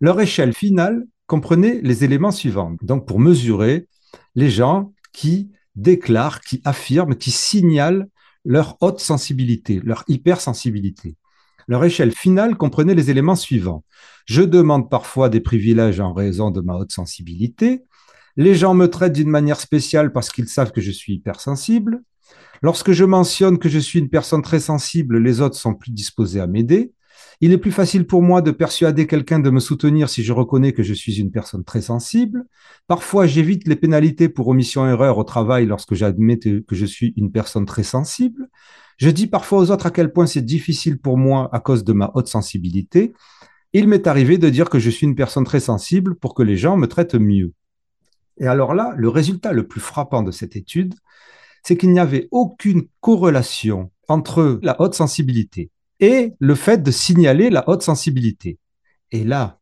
Leur 0.00 0.20
échelle 0.20 0.54
finale 0.54 1.04
comprenait 1.26 1.80
les 1.82 2.04
éléments 2.04 2.30
suivants. 2.30 2.76
Donc 2.82 3.06
pour 3.06 3.18
mesurer 3.18 3.88
les 4.36 4.48
gens 4.48 4.92
qui 5.12 5.50
déclarent, 5.74 6.40
qui 6.40 6.62
affirment, 6.64 7.16
qui 7.16 7.32
signalent 7.32 8.06
leur 8.44 8.76
haute 8.80 9.00
sensibilité, 9.00 9.80
leur 9.84 10.04
hypersensibilité. 10.08 11.16
Leur 11.66 11.84
échelle 11.84 12.12
finale 12.12 12.56
comprenait 12.56 12.94
les 12.94 13.10
éléments 13.10 13.36
suivants. 13.36 13.84
Je 14.26 14.42
demande 14.42 14.90
parfois 14.90 15.28
des 15.28 15.40
privilèges 15.40 16.00
en 16.00 16.12
raison 16.12 16.50
de 16.50 16.60
ma 16.60 16.74
haute 16.74 16.92
sensibilité. 16.92 17.84
Les 18.36 18.54
gens 18.54 18.74
me 18.74 18.88
traitent 18.88 19.14
d'une 19.14 19.30
manière 19.30 19.60
spéciale 19.60 20.12
parce 20.12 20.28
qu'ils 20.28 20.48
savent 20.48 20.72
que 20.72 20.80
je 20.80 20.90
suis 20.90 21.14
hypersensible. 21.14 22.02
Lorsque 22.62 22.92
je 22.92 23.04
mentionne 23.04 23.58
que 23.58 23.68
je 23.68 23.78
suis 23.78 23.98
une 23.98 24.10
personne 24.10 24.42
très 24.42 24.60
sensible, 24.60 25.18
les 25.18 25.40
autres 25.40 25.56
sont 25.56 25.74
plus 25.74 25.92
disposés 25.92 26.40
à 26.40 26.46
m'aider. 26.46 26.92
Il 27.40 27.52
est 27.52 27.58
plus 27.58 27.72
facile 27.72 28.06
pour 28.06 28.22
moi 28.22 28.42
de 28.42 28.50
persuader 28.50 29.06
quelqu'un 29.06 29.38
de 29.38 29.50
me 29.50 29.60
soutenir 29.60 30.08
si 30.08 30.22
je 30.22 30.32
reconnais 30.32 30.72
que 30.72 30.82
je 30.82 30.94
suis 30.94 31.20
une 31.20 31.30
personne 31.30 31.64
très 31.64 31.82
sensible. 31.82 32.46
Parfois, 32.86 33.26
j'évite 33.26 33.66
les 33.66 33.76
pénalités 33.76 34.28
pour 34.28 34.48
omission-erreur 34.48 35.18
au 35.18 35.24
travail 35.24 35.66
lorsque 35.66 35.94
j'admets 35.94 36.38
que 36.38 36.74
je 36.74 36.86
suis 36.86 37.12
une 37.16 37.32
personne 37.32 37.66
très 37.66 37.82
sensible. 37.82 38.48
Je 38.96 39.10
dis 39.10 39.26
parfois 39.26 39.58
aux 39.58 39.70
autres 39.70 39.86
à 39.86 39.90
quel 39.90 40.12
point 40.12 40.26
c'est 40.26 40.44
difficile 40.44 40.98
pour 40.98 41.18
moi 41.18 41.48
à 41.52 41.60
cause 41.60 41.84
de 41.84 41.92
ma 41.92 42.12
haute 42.14 42.28
sensibilité. 42.28 43.12
Il 43.72 43.88
m'est 43.88 44.06
arrivé 44.06 44.38
de 44.38 44.48
dire 44.48 44.70
que 44.70 44.78
je 44.78 44.90
suis 44.90 45.06
une 45.06 45.16
personne 45.16 45.44
très 45.44 45.60
sensible 45.60 46.14
pour 46.14 46.34
que 46.34 46.44
les 46.44 46.56
gens 46.56 46.76
me 46.76 46.86
traitent 46.86 47.16
mieux. 47.16 47.52
Et 48.38 48.46
alors 48.46 48.74
là, 48.74 48.94
le 48.96 49.08
résultat 49.08 49.52
le 49.52 49.66
plus 49.66 49.80
frappant 49.80 50.22
de 50.22 50.30
cette 50.30 50.54
étude, 50.56 50.94
c'est 51.64 51.76
qu'il 51.76 51.90
n'y 51.90 52.00
avait 52.00 52.28
aucune 52.30 52.84
corrélation 53.00 53.90
entre 54.06 54.60
la 54.62 54.80
haute 54.80 54.94
sensibilité 54.94 55.70
et 56.04 56.34
le 56.38 56.54
fait 56.54 56.82
de 56.82 56.90
signaler 56.90 57.48
la 57.48 57.66
haute 57.66 57.82
sensibilité. 57.82 58.58
Et 59.10 59.24
là, 59.24 59.58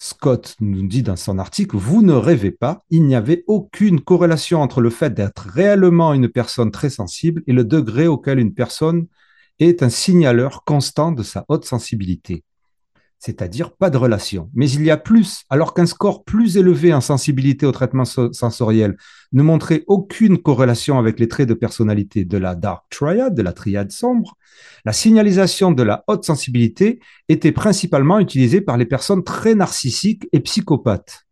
Scott 0.00 0.56
nous 0.58 0.84
dit 0.88 1.04
dans 1.04 1.14
son 1.14 1.38
article, 1.38 1.76
vous 1.76 2.02
ne 2.02 2.14
rêvez 2.14 2.50
pas, 2.50 2.82
il 2.90 3.04
n'y 3.04 3.14
avait 3.14 3.44
aucune 3.46 4.00
corrélation 4.00 4.60
entre 4.60 4.80
le 4.80 4.90
fait 4.90 5.14
d'être 5.14 5.46
réellement 5.46 6.12
une 6.12 6.28
personne 6.28 6.72
très 6.72 6.90
sensible 6.90 7.44
et 7.46 7.52
le 7.52 7.62
degré 7.62 8.08
auquel 8.08 8.40
une 8.40 8.54
personne 8.54 9.06
est 9.60 9.84
un 9.84 9.88
signaleur 9.88 10.64
constant 10.64 11.12
de 11.12 11.22
sa 11.22 11.44
haute 11.48 11.64
sensibilité 11.64 12.42
c'est-à-dire 13.24 13.70
pas 13.74 13.88
de 13.88 13.96
relation. 13.96 14.50
Mais 14.52 14.70
il 14.70 14.84
y 14.84 14.90
a 14.90 14.98
plus, 14.98 15.44
alors 15.48 15.72
qu'un 15.72 15.86
score 15.86 16.24
plus 16.24 16.58
élevé 16.58 16.92
en 16.92 17.00
sensibilité 17.00 17.64
au 17.64 17.72
traitement 17.72 18.04
sensoriel 18.04 18.98
ne 19.32 19.42
montrait 19.42 19.82
aucune 19.86 20.36
corrélation 20.36 20.98
avec 20.98 21.18
les 21.18 21.26
traits 21.26 21.48
de 21.48 21.54
personnalité 21.54 22.26
de 22.26 22.36
la 22.36 22.54
dark 22.54 22.84
triad, 22.90 23.34
de 23.34 23.40
la 23.40 23.54
triade 23.54 23.90
sombre, 23.90 24.36
la 24.84 24.92
signalisation 24.92 25.72
de 25.72 25.82
la 25.82 26.04
haute 26.06 26.26
sensibilité 26.26 27.00
était 27.30 27.52
principalement 27.52 28.20
utilisée 28.20 28.60
par 28.60 28.76
les 28.76 28.84
personnes 28.84 29.24
très 29.24 29.54
narcissiques 29.54 30.28
et 30.34 30.40
psychopathes. 30.40 31.24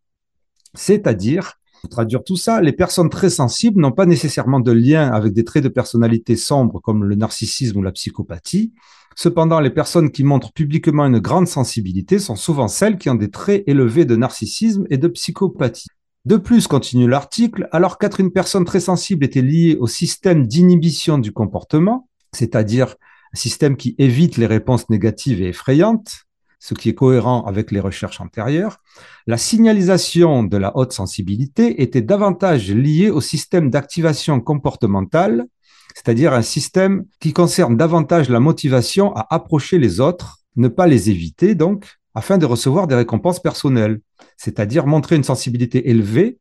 C'est-à-dire, 0.72 1.58
traduire 1.88 2.24
tout 2.24 2.36
ça, 2.36 2.60
les 2.60 2.72
personnes 2.72 3.10
très 3.10 3.30
sensibles 3.30 3.80
n'ont 3.80 3.92
pas 3.92 4.06
nécessairement 4.06 4.60
de 4.60 4.72
lien 4.72 5.10
avec 5.10 5.32
des 5.32 5.44
traits 5.44 5.64
de 5.64 5.68
personnalité 5.68 6.36
sombres 6.36 6.80
comme 6.80 7.04
le 7.04 7.14
narcissisme 7.14 7.78
ou 7.78 7.82
la 7.82 7.92
psychopathie, 7.92 8.72
Cependant, 9.14 9.60
les 9.60 9.70
personnes 9.70 10.10
qui 10.10 10.24
montrent 10.24 10.52
publiquement 10.52 11.04
une 11.04 11.18
grande 11.18 11.48
sensibilité 11.48 12.18
sont 12.18 12.36
souvent 12.36 12.68
celles 12.68 12.98
qui 12.98 13.10
ont 13.10 13.14
des 13.14 13.30
traits 13.30 13.64
élevés 13.66 14.04
de 14.04 14.16
narcissisme 14.16 14.86
et 14.90 14.98
de 14.98 15.08
psychopathie. 15.08 15.88
De 16.24 16.36
plus, 16.36 16.66
continue 16.66 17.08
l'article, 17.08 17.68
alors 17.72 17.98
qu'être 17.98 18.20
une 18.20 18.30
personne 18.30 18.64
très 18.64 18.80
sensible 18.80 19.24
était 19.24 19.42
liée 19.42 19.76
au 19.80 19.86
système 19.86 20.46
d'inhibition 20.46 21.18
du 21.18 21.32
comportement, 21.32 22.08
c'est-à-dire 22.32 22.94
un 23.34 23.36
système 23.36 23.76
qui 23.76 23.94
évite 23.98 24.36
les 24.36 24.46
réponses 24.46 24.88
négatives 24.88 25.42
et 25.42 25.48
effrayantes, 25.48 26.26
ce 26.62 26.74
qui 26.74 26.90
est 26.90 26.94
cohérent 26.94 27.42
avec 27.42 27.72
les 27.72 27.80
recherches 27.80 28.20
antérieures, 28.20 28.78
la 29.26 29.36
signalisation 29.36 30.44
de 30.44 30.56
la 30.56 30.76
haute 30.76 30.92
sensibilité 30.92 31.82
était 31.82 32.02
davantage 32.02 32.70
liée 32.70 33.10
au 33.10 33.20
système 33.20 33.68
d'activation 33.68 34.40
comportementale, 34.40 35.46
c'est-à-dire 35.92 36.32
un 36.32 36.42
système 36.42 37.04
qui 37.18 37.32
concerne 37.32 37.76
davantage 37.76 38.28
la 38.28 38.38
motivation 38.38 39.12
à 39.16 39.26
approcher 39.34 39.78
les 39.78 39.98
autres, 39.98 40.38
ne 40.54 40.68
pas 40.68 40.86
les 40.86 41.10
éviter 41.10 41.56
donc, 41.56 41.98
afin 42.14 42.38
de 42.38 42.46
recevoir 42.46 42.86
des 42.86 42.94
récompenses 42.94 43.42
personnelles, 43.42 44.00
c'est-à-dire 44.36 44.86
montrer 44.86 45.16
une 45.16 45.24
sensibilité 45.24 45.90
élevée, 45.90 46.38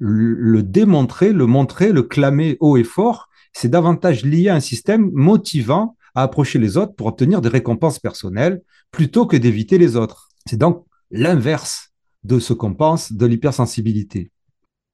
le 0.00 0.62
démontrer, 0.62 1.34
le 1.34 1.44
montrer, 1.44 1.92
le 1.92 2.04
clamer 2.04 2.56
haut 2.60 2.78
et 2.78 2.84
fort, 2.84 3.28
c'est 3.52 3.68
davantage 3.68 4.24
lié 4.24 4.48
à 4.48 4.54
un 4.54 4.60
système 4.60 5.10
motivant 5.12 5.97
à 6.18 6.22
approcher 6.22 6.58
les 6.58 6.76
autres 6.76 6.94
pour 6.94 7.06
obtenir 7.06 7.40
des 7.40 7.48
récompenses 7.48 8.00
personnelles 8.00 8.62
plutôt 8.90 9.26
que 9.26 9.36
d'éviter 9.36 9.78
les 9.78 9.94
autres. 9.94 10.28
C'est 10.46 10.56
donc 10.56 10.84
l'inverse 11.10 11.92
de 12.24 12.38
ce 12.40 12.52
qu'on 12.52 12.74
pense 12.74 13.12
de 13.12 13.24
l'hypersensibilité. 13.24 14.30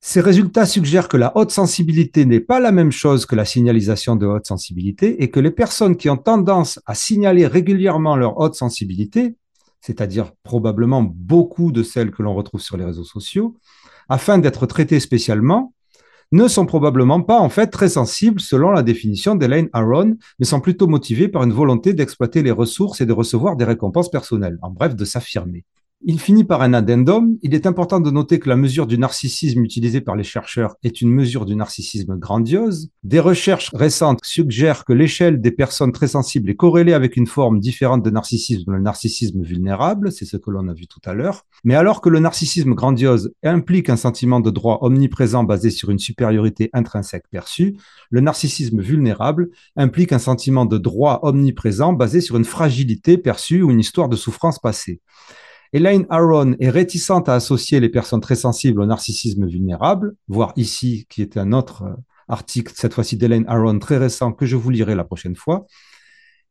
Ces 0.02 0.20
résultats 0.20 0.66
suggèrent 0.66 1.08
que 1.08 1.16
la 1.16 1.34
haute 1.34 1.50
sensibilité 1.50 2.26
n'est 2.26 2.40
pas 2.40 2.60
la 2.60 2.72
même 2.72 2.92
chose 2.92 3.24
que 3.24 3.34
la 3.34 3.46
signalisation 3.46 4.16
de 4.16 4.26
haute 4.26 4.46
sensibilité 4.46 5.22
et 5.22 5.30
que 5.30 5.40
les 5.40 5.50
personnes 5.50 5.96
qui 5.96 6.10
ont 6.10 6.18
tendance 6.18 6.78
à 6.84 6.94
signaler 6.94 7.46
régulièrement 7.46 8.16
leur 8.16 8.38
haute 8.38 8.54
sensibilité, 8.54 9.34
c'est-à-dire 9.80 10.32
probablement 10.42 11.02
beaucoup 11.02 11.72
de 11.72 11.82
celles 11.82 12.10
que 12.10 12.22
l'on 12.22 12.34
retrouve 12.34 12.60
sur 12.60 12.76
les 12.76 12.84
réseaux 12.84 13.04
sociaux, 13.04 13.56
afin 14.10 14.36
d'être 14.36 14.66
traitées 14.66 15.00
spécialement, 15.00 15.73
ne 16.34 16.48
sont 16.48 16.66
probablement 16.66 17.22
pas 17.22 17.38
en 17.38 17.48
fait 17.48 17.68
très 17.68 17.88
sensibles 17.88 18.40
selon 18.40 18.72
la 18.72 18.82
définition 18.82 19.36
d'Elaine 19.36 19.68
Aron, 19.72 20.16
mais 20.40 20.44
sont 20.44 20.60
plutôt 20.60 20.88
motivés 20.88 21.28
par 21.28 21.44
une 21.44 21.52
volonté 21.52 21.94
d'exploiter 21.94 22.42
les 22.42 22.50
ressources 22.50 23.00
et 23.00 23.06
de 23.06 23.12
recevoir 23.12 23.54
des 23.54 23.64
récompenses 23.64 24.10
personnelles, 24.10 24.58
en 24.60 24.70
bref, 24.70 24.96
de 24.96 25.04
s'affirmer. 25.04 25.64
Il 26.06 26.20
finit 26.20 26.44
par 26.44 26.60
un 26.60 26.74
addendum. 26.74 27.38
Il 27.40 27.54
est 27.54 27.64
important 27.64 27.98
de 27.98 28.10
noter 28.10 28.38
que 28.38 28.50
la 28.50 28.56
mesure 28.56 28.86
du 28.86 28.98
narcissisme 28.98 29.64
utilisée 29.64 30.02
par 30.02 30.16
les 30.16 30.22
chercheurs 30.22 30.76
est 30.82 31.00
une 31.00 31.08
mesure 31.08 31.46
du 31.46 31.56
narcissisme 31.56 32.18
grandiose. 32.18 32.90
Des 33.04 33.20
recherches 33.20 33.70
récentes 33.72 34.18
suggèrent 34.22 34.84
que 34.84 34.92
l'échelle 34.92 35.40
des 35.40 35.50
personnes 35.50 35.92
très 35.92 36.08
sensibles 36.08 36.50
est 36.50 36.56
corrélée 36.56 36.92
avec 36.92 37.16
une 37.16 37.26
forme 37.26 37.58
différente 37.58 38.02
de 38.02 38.10
narcissisme, 38.10 38.72
le 38.72 38.80
narcissisme 38.80 39.42
vulnérable, 39.42 40.12
c'est 40.12 40.26
ce 40.26 40.36
que 40.36 40.50
l'on 40.50 40.68
a 40.68 40.74
vu 40.74 40.86
tout 40.86 41.00
à 41.06 41.14
l'heure. 41.14 41.46
Mais 41.64 41.74
alors 41.74 42.02
que 42.02 42.10
le 42.10 42.18
narcissisme 42.18 42.74
grandiose 42.74 43.32
implique 43.42 43.88
un 43.88 43.96
sentiment 43.96 44.40
de 44.40 44.50
droit 44.50 44.80
omniprésent 44.82 45.44
basé 45.44 45.70
sur 45.70 45.88
une 45.88 45.98
supériorité 45.98 46.68
intrinsèque 46.74 47.30
perçue, 47.30 47.78
le 48.10 48.20
narcissisme 48.20 48.82
vulnérable 48.82 49.48
implique 49.74 50.12
un 50.12 50.18
sentiment 50.18 50.66
de 50.66 50.76
droit 50.76 51.20
omniprésent 51.22 51.94
basé 51.94 52.20
sur 52.20 52.36
une 52.36 52.44
fragilité 52.44 53.16
perçue 53.16 53.62
ou 53.62 53.70
une 53.70 53.80
histoire 53.80 54.10
de 54.10 54.16
souffrance 54.16 54.58
passée. 54.58 55.00
Elaine 55.74 56.06
Aron 56.08 56.54
est 56.60 56.70
réticente 56.70 57.28
à 57.28 57.34
associer 57.34 57.80
les 57.80 57.88
personnes 57.88 58.20
très 58.20 58.36
sensibles 58.36 58.80
au 58.80 58.86
narcissisme 58.86 59.44
vulnérable, 59.48 60.14
voire 60.28 60.52
ici, 60.54 61.04
qui 61.10 61.20
est 61.20 61.36
un 61.36 61.52
autre 61.52 61.82
euh, 61.82 61.94
article, 62.28 62.72
cette 62.76 62.94
fois-ci 62.94 63.16
d'Elaine 63.16 63.44
Aron, 63.48 63.80
très 63.80 63.98
récent, 63.98 64.32
que 64.32 64.46
je 64.46 64.54
vous 64.54 64.70
lirai 64.70 64.94
la 64.94 65.02
prochaine 65.02 65.34
fois. 65.34 65.66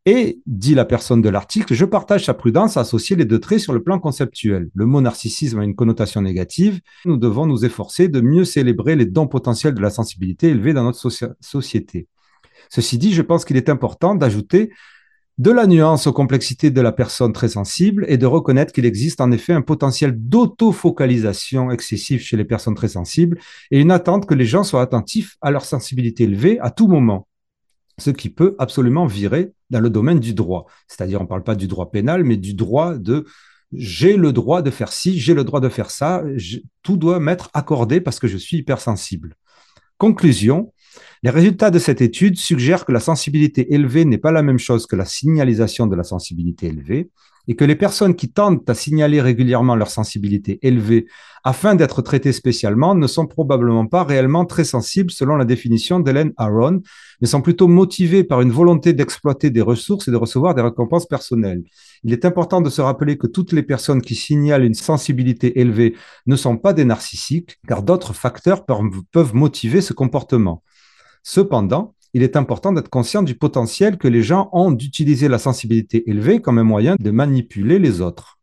Et, 0.05 0.41
dit 0.45 0.75
la 0.75 0.83
personne 0.83 1.21
de 1.21 1.29
l'article, 1.29 1.73
je 1.73 1.85
partage 1.85 2.25
sa 2.25 2.33
prudence 2.33 2.75
à 2.75 2.81
associer 2.81 3.15
les 3.15 3.23
deux 3.23 3.39
traits 3.39 3.61
sur 3.61 3.71
le 3.71 3.81
plan 3.81 3.97
conceptuel. 3.97 4.69
Le 4.75 4.85
mot 4.85 4.99
narcissisme 4.99 5.59
a 5.59 5.63
une 5.63 5.75
connotation 5.75 6.21
négative. 6.21 6.81
Nous 7.05 7.15
devons 7.15 7.45
nous 7.45 7.63
efforcer 7.63 8.09
de 8.09 8.19
mieux 8.19 8.43
célébrer 8.43 8.97
les 8.97 9.05
dons 9.05 9.27
potentiels 9.27 9.73
de 9.73 9.81
la 9.81 9.89
sensibilité 9.89 10.49
élevés 10.49 10.73
dans 10.73 10.83
notre 10.83 10.99
société. 11.39 12.07
Ceci 12.67 12.97
dit, 12.97 13.13
je 13.13 13.21
pense 13.21 13.45
qu'il 13.45 13.55
est 13.55 13.69
important 13.69 14.15
d'ajouter 14.15 14.73
de 15.39 15.51
la 15.51 15.65
nuance 15.65 16.05
aux 16.05 16.13
complexités 16.13 16.69
de 16.69 16.81
la 16.81 16.91
personne 16.91 17.33
très 17.33 17.49
sensible 17.49 18.05
et 18.07 18.17
de 18.17 18.25
reconnaître 18.25 18.71
qu'il 18.71 18.85
existe 18.85 19.19
en 19.19 19.31
effet 19.31 19.53
un 19.53 19.61
potentiel 19.61 20.13
d'autofocalisation 20.15 21.71
excessif 21.71 22.21
chez 22.23 22.37
les 22.37 22.45
personnes 22.45 22.75
très 22.75 22.89
sensibles 22.89 23.39
et 23.71 23.79
une 23.79 23.91
attente 23.91 24.27
que 24.27 24.35
les 24.35 24.45
gens 24.45 24.63
soient 24.63 24.83
attentifs 24.83 25.37
à 25.41 25.49
leur 25.49 25.65
sensibilité 25.65 26.25
élevée 26.25 26.59
à 26.59 26.69
tout 26.69 26.87
moment, 26.87 27.27
ce 27.97 28.11
qui 28.11 28.29
peut 28.29 28.55
absolument 28.59 29.07
virer 29.07 29.53
dans 29.71 29.79
le 29.79 29.89
domaine 29.89 30.19
du 30.19 30.35
droit. 30.35 30.67
C'est-à-dire, 30.87 31.19
on 31.19 31.23
ne 31.23 31.29
parle 31.29 31.43
pas 31.43 31.55
du 31.55 31.67
droit 31.67 31.89
pénal, 31.89 32.23
mais 32.23 32.37
du 32.37 32.53
droit 32.53 32.97
de 32.97 33.25
j'ai 33.75 34.17
le 34.17 34.31
droit 34.33 34.61
de 34.61 34.69
faire 34.69 34.93
ci, 34.93 35.19
j'ai 35.19 35.33
le 35.33 35.43
droit 35.43 35.59
de 35.59 35.69
faire 35.69 35.89
ça, 35.89 36.23
tout 36.83 36.95
doit 36.95 37.19
m'être 37.19 37.49
accordé 37.55 38.01
parce 38.01 38.19
que 38.19 38.27
je 38.27 38.37
suis 38.37 38.57
hypersensible. 38.57 39.35
Conclusion, 39.97 40.71
les 41.23 41.29
résultats 41.29 41.71
de 41.71 41.79
cette 41.79 42.01
étude 42.01 42.37
suggèrent 42.37 42.83
que 42.83 42.91
la 42.91 42.99
sensibilité 42.99 43.73
élevée 43.73 44.03
n'est 44.03 44.17
pas 44.17 44.33
la 44.33 44.43
même 44.43 44.59
chose 44.59 44.85
que 44.85 44.97
la 44.97 45.05
signalisation 45.05 45.87
de 45.87 45.95
la 45.95 46.03
sensibilité 46.03 46.67
élevée 46.67 47.09
et 47.47 47.55
que 47.55 47.63
les 47.63 47.77
personnes 47.77 48.15
qui 48.15 48.29
tentent 48.29 48.69
à 48.69 48.73
signaler 48.73 49.21
régulièrement 49.21 49.75
leur 49.75 49.89
sensibilité 49.89 50.59
élevée 50.63 51.07
afin 51.45 51.75
d'être 51.75 52.01
traitées 52.01 52.33
spécialement 52.33 52.93
ne 52.93 53.07
sont 53.07 53.25
probablement 53.25 53.85
pas 53.85 54.03
réellement 54.03 54.43
très 54.45 54.65
sensibles 54.65 55.11
selon 55.11 55.37
la 55.37 55.45
définition 55.45 56.01
d'Hélène 56.01 56.33
Aron, 56.35 56.81
mais 57.21 57.27
sont 57.27 57.41
plutôt 57.41 57.69
motivées 57.69 58.25
par 58.25 58.41
une 58.41 58.51
volonté 58.51 58.91
d'exploiter 58.91 59.49
des 59.49 59.61
ressources 59.61 60.09
et 60.09 60.11
de 60.11 60.17
recevoir 60.17 60.55
des 60.55 60.61
récompenses 60.61 61.05
personnelles. 61.05 61.63
Il 62.03 62.11
est 62.11 62.25
important 62.25 62.59
de 62.59 62.69
se 62.69 62.81
rappeler 62.81 63.17
que 63.17 63.27
toutes 63.27 63.53
les 63.53 63.63
personnes 63.63 64.01
qui 64.01 64.15
signalent 64.15 64.65
une 64.65 64.73
sensibilité 64.73 65.61
élevée 65.61 65.95
ne 66.27 66.35
sont 66.35 66.57
pas 66.57 66.73
des 66.73 66.83
narcissiques, 66.85 67.59
car 67.65 67.81
d'autres 67.81 68.13
facteurs 68.13 68.65
peuvent 68.65 69.35
motiver 69.35 69.79
ce 69.79 69.93
comportement. 69.93 70.63
Cependant, 71.23 71.95
il 72.13 72.21
est 72.21 72.35
important 72.35 72.73
d'être 72.73 72.89
conscient 72.89 73.23
du 73.23 73.35
potentiel 73.35 73.97
que 73.97 74.07
les 74.07 74.21
gens 74.21 74.49
ont 74.51 74.71
d'utiliser 74.71 75.27
la 75.27 75.39
sensibilité 75.39 76.07
élevée 76.09 76.41
comme 76.41 76.59
un 76.59 76.63
moyen 76.63 76.95
de 76.99 77.11
manipuler 77.11 77.79
les 77.79 78.01
autres. 78.01 78.37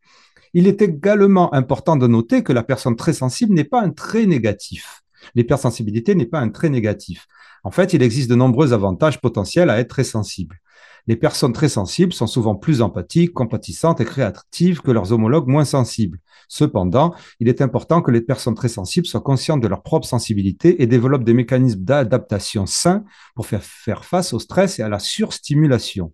Il 0.54 0.66
est 0.66 0.82
également 0.82 1.54
important 1.54 1.96
de 1.96 2.08
noter 2.08 2.42
que 2.42 2.52
la 2.52 2.64
personne 2.64 2.96
très 2.96 3.12
sensible 3.12 3.54
n'est 3.54 3.64
pas 3.64 3.82
un 3.82 3.90
trait 3.90 4.26
négatif. 4.26 5.02
L'hypersensibilité 5.34 6.14
n'est 6.14 6.26
pas 6.26 6.40
un 6.40 6.48
trait 6.48 6.70
négatif. 6.70 7.26
En 7.62 7.70
fait, 7.70 7.92
il 7.92 8.02
existe 8.02 8.30
de 8.30 8.34
nombreux 8.34 8.72
avantages 8.72 9.20
potentiels 9.20 9.70
à 9.70 9.78
être 9.78 9.90
très 9.90 10.04
sensible. 10.04 10.59
Les 11.06 11.16
personnes 11.16 11.52
très 11.52 11.68
sensibles 11.68 12.12
sont 12.12 12.26
souvent 12.26 12.54
plus 12.54 12.82
empathiques, 12.82 13.32
compatissantes 13.32 14.00
et 14.00 14.04
créatives 14.04 14.80
que 14.80 14.90
leurs 14.90 15.12
homologues 15.12 15.48
moins 15.48 15.64
sensibles. 15.64 16.18
Cependant, 16.48 17.14
il 17.38 17.48
est 17.48 17.62
important 17.62 18.02
que 18.02 18.10
les 18.10 18.20
personnes 18.20 18.54
très 18.54 18.68
sensibles 18.68 19.06
soient 19.06 19.20
conscientes 19.20 19.60
de 19.60 19.68
leur 19.68 19.82
propre 19.82 20.06
sensibilité 20.06 20.82
et 20.82 20.86
développent 20.86 21.24
des 21.24 21.34
mécanismes 21.34 21.82
d'adaptation 21.82 22.66
sains 22.66 23.04
pour 23.34 23.46
faire, 23.46 24.04
face 24.04 24.32
au 24.32 24.38
stress 24.38 24.78
et 24.78 24.82
à 24.82 24.88
la 24.88 24.98
surstimulation. 24.98 26.12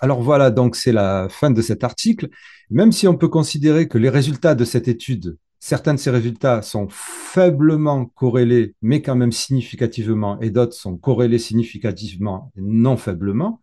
Alors 0.00 0.22
voilà, 0.22 0.50
donc 0.50 0.76
c'est 0.76 0.92
la 0.92 1.28
fin 1.30 1.50
de 1.50 1.62
cet 1.62 1.82
article. 1.82 2.28
Même 2.70 2.92
si 2.92 3.08
on 3.08 3.16
peut 3.16 3.28
considérer 3.28 3.88
que 3.88 3.98
les 3.98 4.10
résultats 4.10 4.54
de 4.54 4.64
cette 4.64 4.88
étude, 4.88 5.38
certains 5.58 5.94
de 5.94 5.98
ces 5.98 6.10
résultats 6.10 6.62
sont 6.62 6.86
faiblement 6.90 8.06
corrélés, 8.06 8.74
mais 8.82 9.02
quand 9.02 9.16
même 9.16 9.32
significativement, 9.32 10.38
et 10.40 10.50
d'autres 10.50 10.74
sont 10.74 10.96
corrélés 10.96 11.38
significativement 11.38 12.52
non 12.56 12.96
faiblement, 12.96 13.62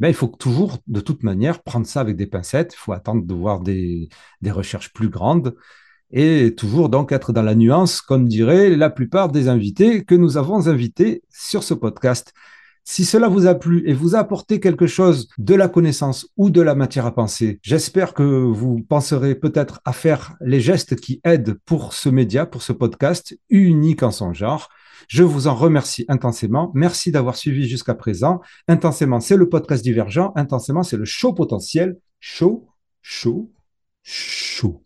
ben, 0.00 0.08
il 0.08 0.14
faut 0.14 0.28
toujours, 0.28 0.78
de 0.86 1.00
toute 1.00 1.22
manière, 1.22 1.62
prendre 1.62 1.86
ça 1.86 2.00
avec 2.00 2.16
des 2.16 2.26
pincettes. 2.26 2.72
Il 2.74 2.78
faut 2.78 2.92
attendre 2.92 3.22
de 3.24 3.34
voir 3.34 3.60
des, 3.60 4.08
recherches 4.50 4.92
plus 4.92 5.10
grandes 5.10 5.54
et 6.10 6.54
toujours 6.56 6.88
donc 6.88 7.12
être 7.12 7.32
dans 7.32 7.42
la 7.42 7.54
nuance, 7.54 8.00
comme 8.00 8.26
diraient 8.26 8.70
la 8.76 8.90
plupart 8.90 9.30
des 9.30 9.48
invités 9.48 10.04
que 10.04 10.14
nous 10.14 10.38
avons 10.38 10.66
invités 10.68 11.22
sur 11.30 11.62
ce 11.62 11.74
podcast. 11.74 12.32
Si 12.82 13.04
cela 13.04 13.28
vous 13.28 13.46
a 13.46 13.54
plu 13.54 13.84
et 13.86 13.92
vous 13.92 14.16
a 14.16 14.20
apporté 14.20 14.58
quelque 14.58 14.86
chose 14.86 15.28
de 15.38 15.54
la 15.54 15.68
connaissance 15.68 16.26
ou 16.36 16.50
de 16.50 16.62
la 16.62 16.74
matière 16.74 17.06
à 17.06 17.14
penser, 17.14 17.60
j'espère 17.62 18.14
que 18.14 18.22
vous 18.22 18.80
penserez 18.88 19.34
peut-être 19.34 19.80
à 19.84 19.92
faire 19.92 20.34
les 20.40 20.60
gestes 20.60 20.96
qui 20.96 21.20
aident 21.24 21.58
pour 21.66 21.92
ce 21.92 22.08
média, 22.08 22.46
pour 22.46 22.62
ce 22.62 22.72
podcast 22.72 23.38
unique 23.50 24.02
en 24.02 24.10
son 24.10 24.32
genre. 24.32 24.70
Je 25.08 25.22
vous 25.22 25.46
en 25.46 25.54
remercie 25.54 26.04
intensément. 26.08 26.70
Merci 26.74 27.10
d'avoir 27.10 27.36
suivi 27.36 27.68
jusqu'à 27.68 27.94
présent. 27.94 28.40
Intensément, 28.68 29.20
c'est 29.20 29.36
le 29.36 29.48
podcast 29.48 29.82
divergent. 29.82 30.32
Intensément, 30.36 30.82
c'est 30.82 30.96
le 30.96 31.04
show 31.04 31.32
potentiel. 31.32 31.98
Show, 32.20 32.68
show, 33.02 33.50
show. 34.02 34.84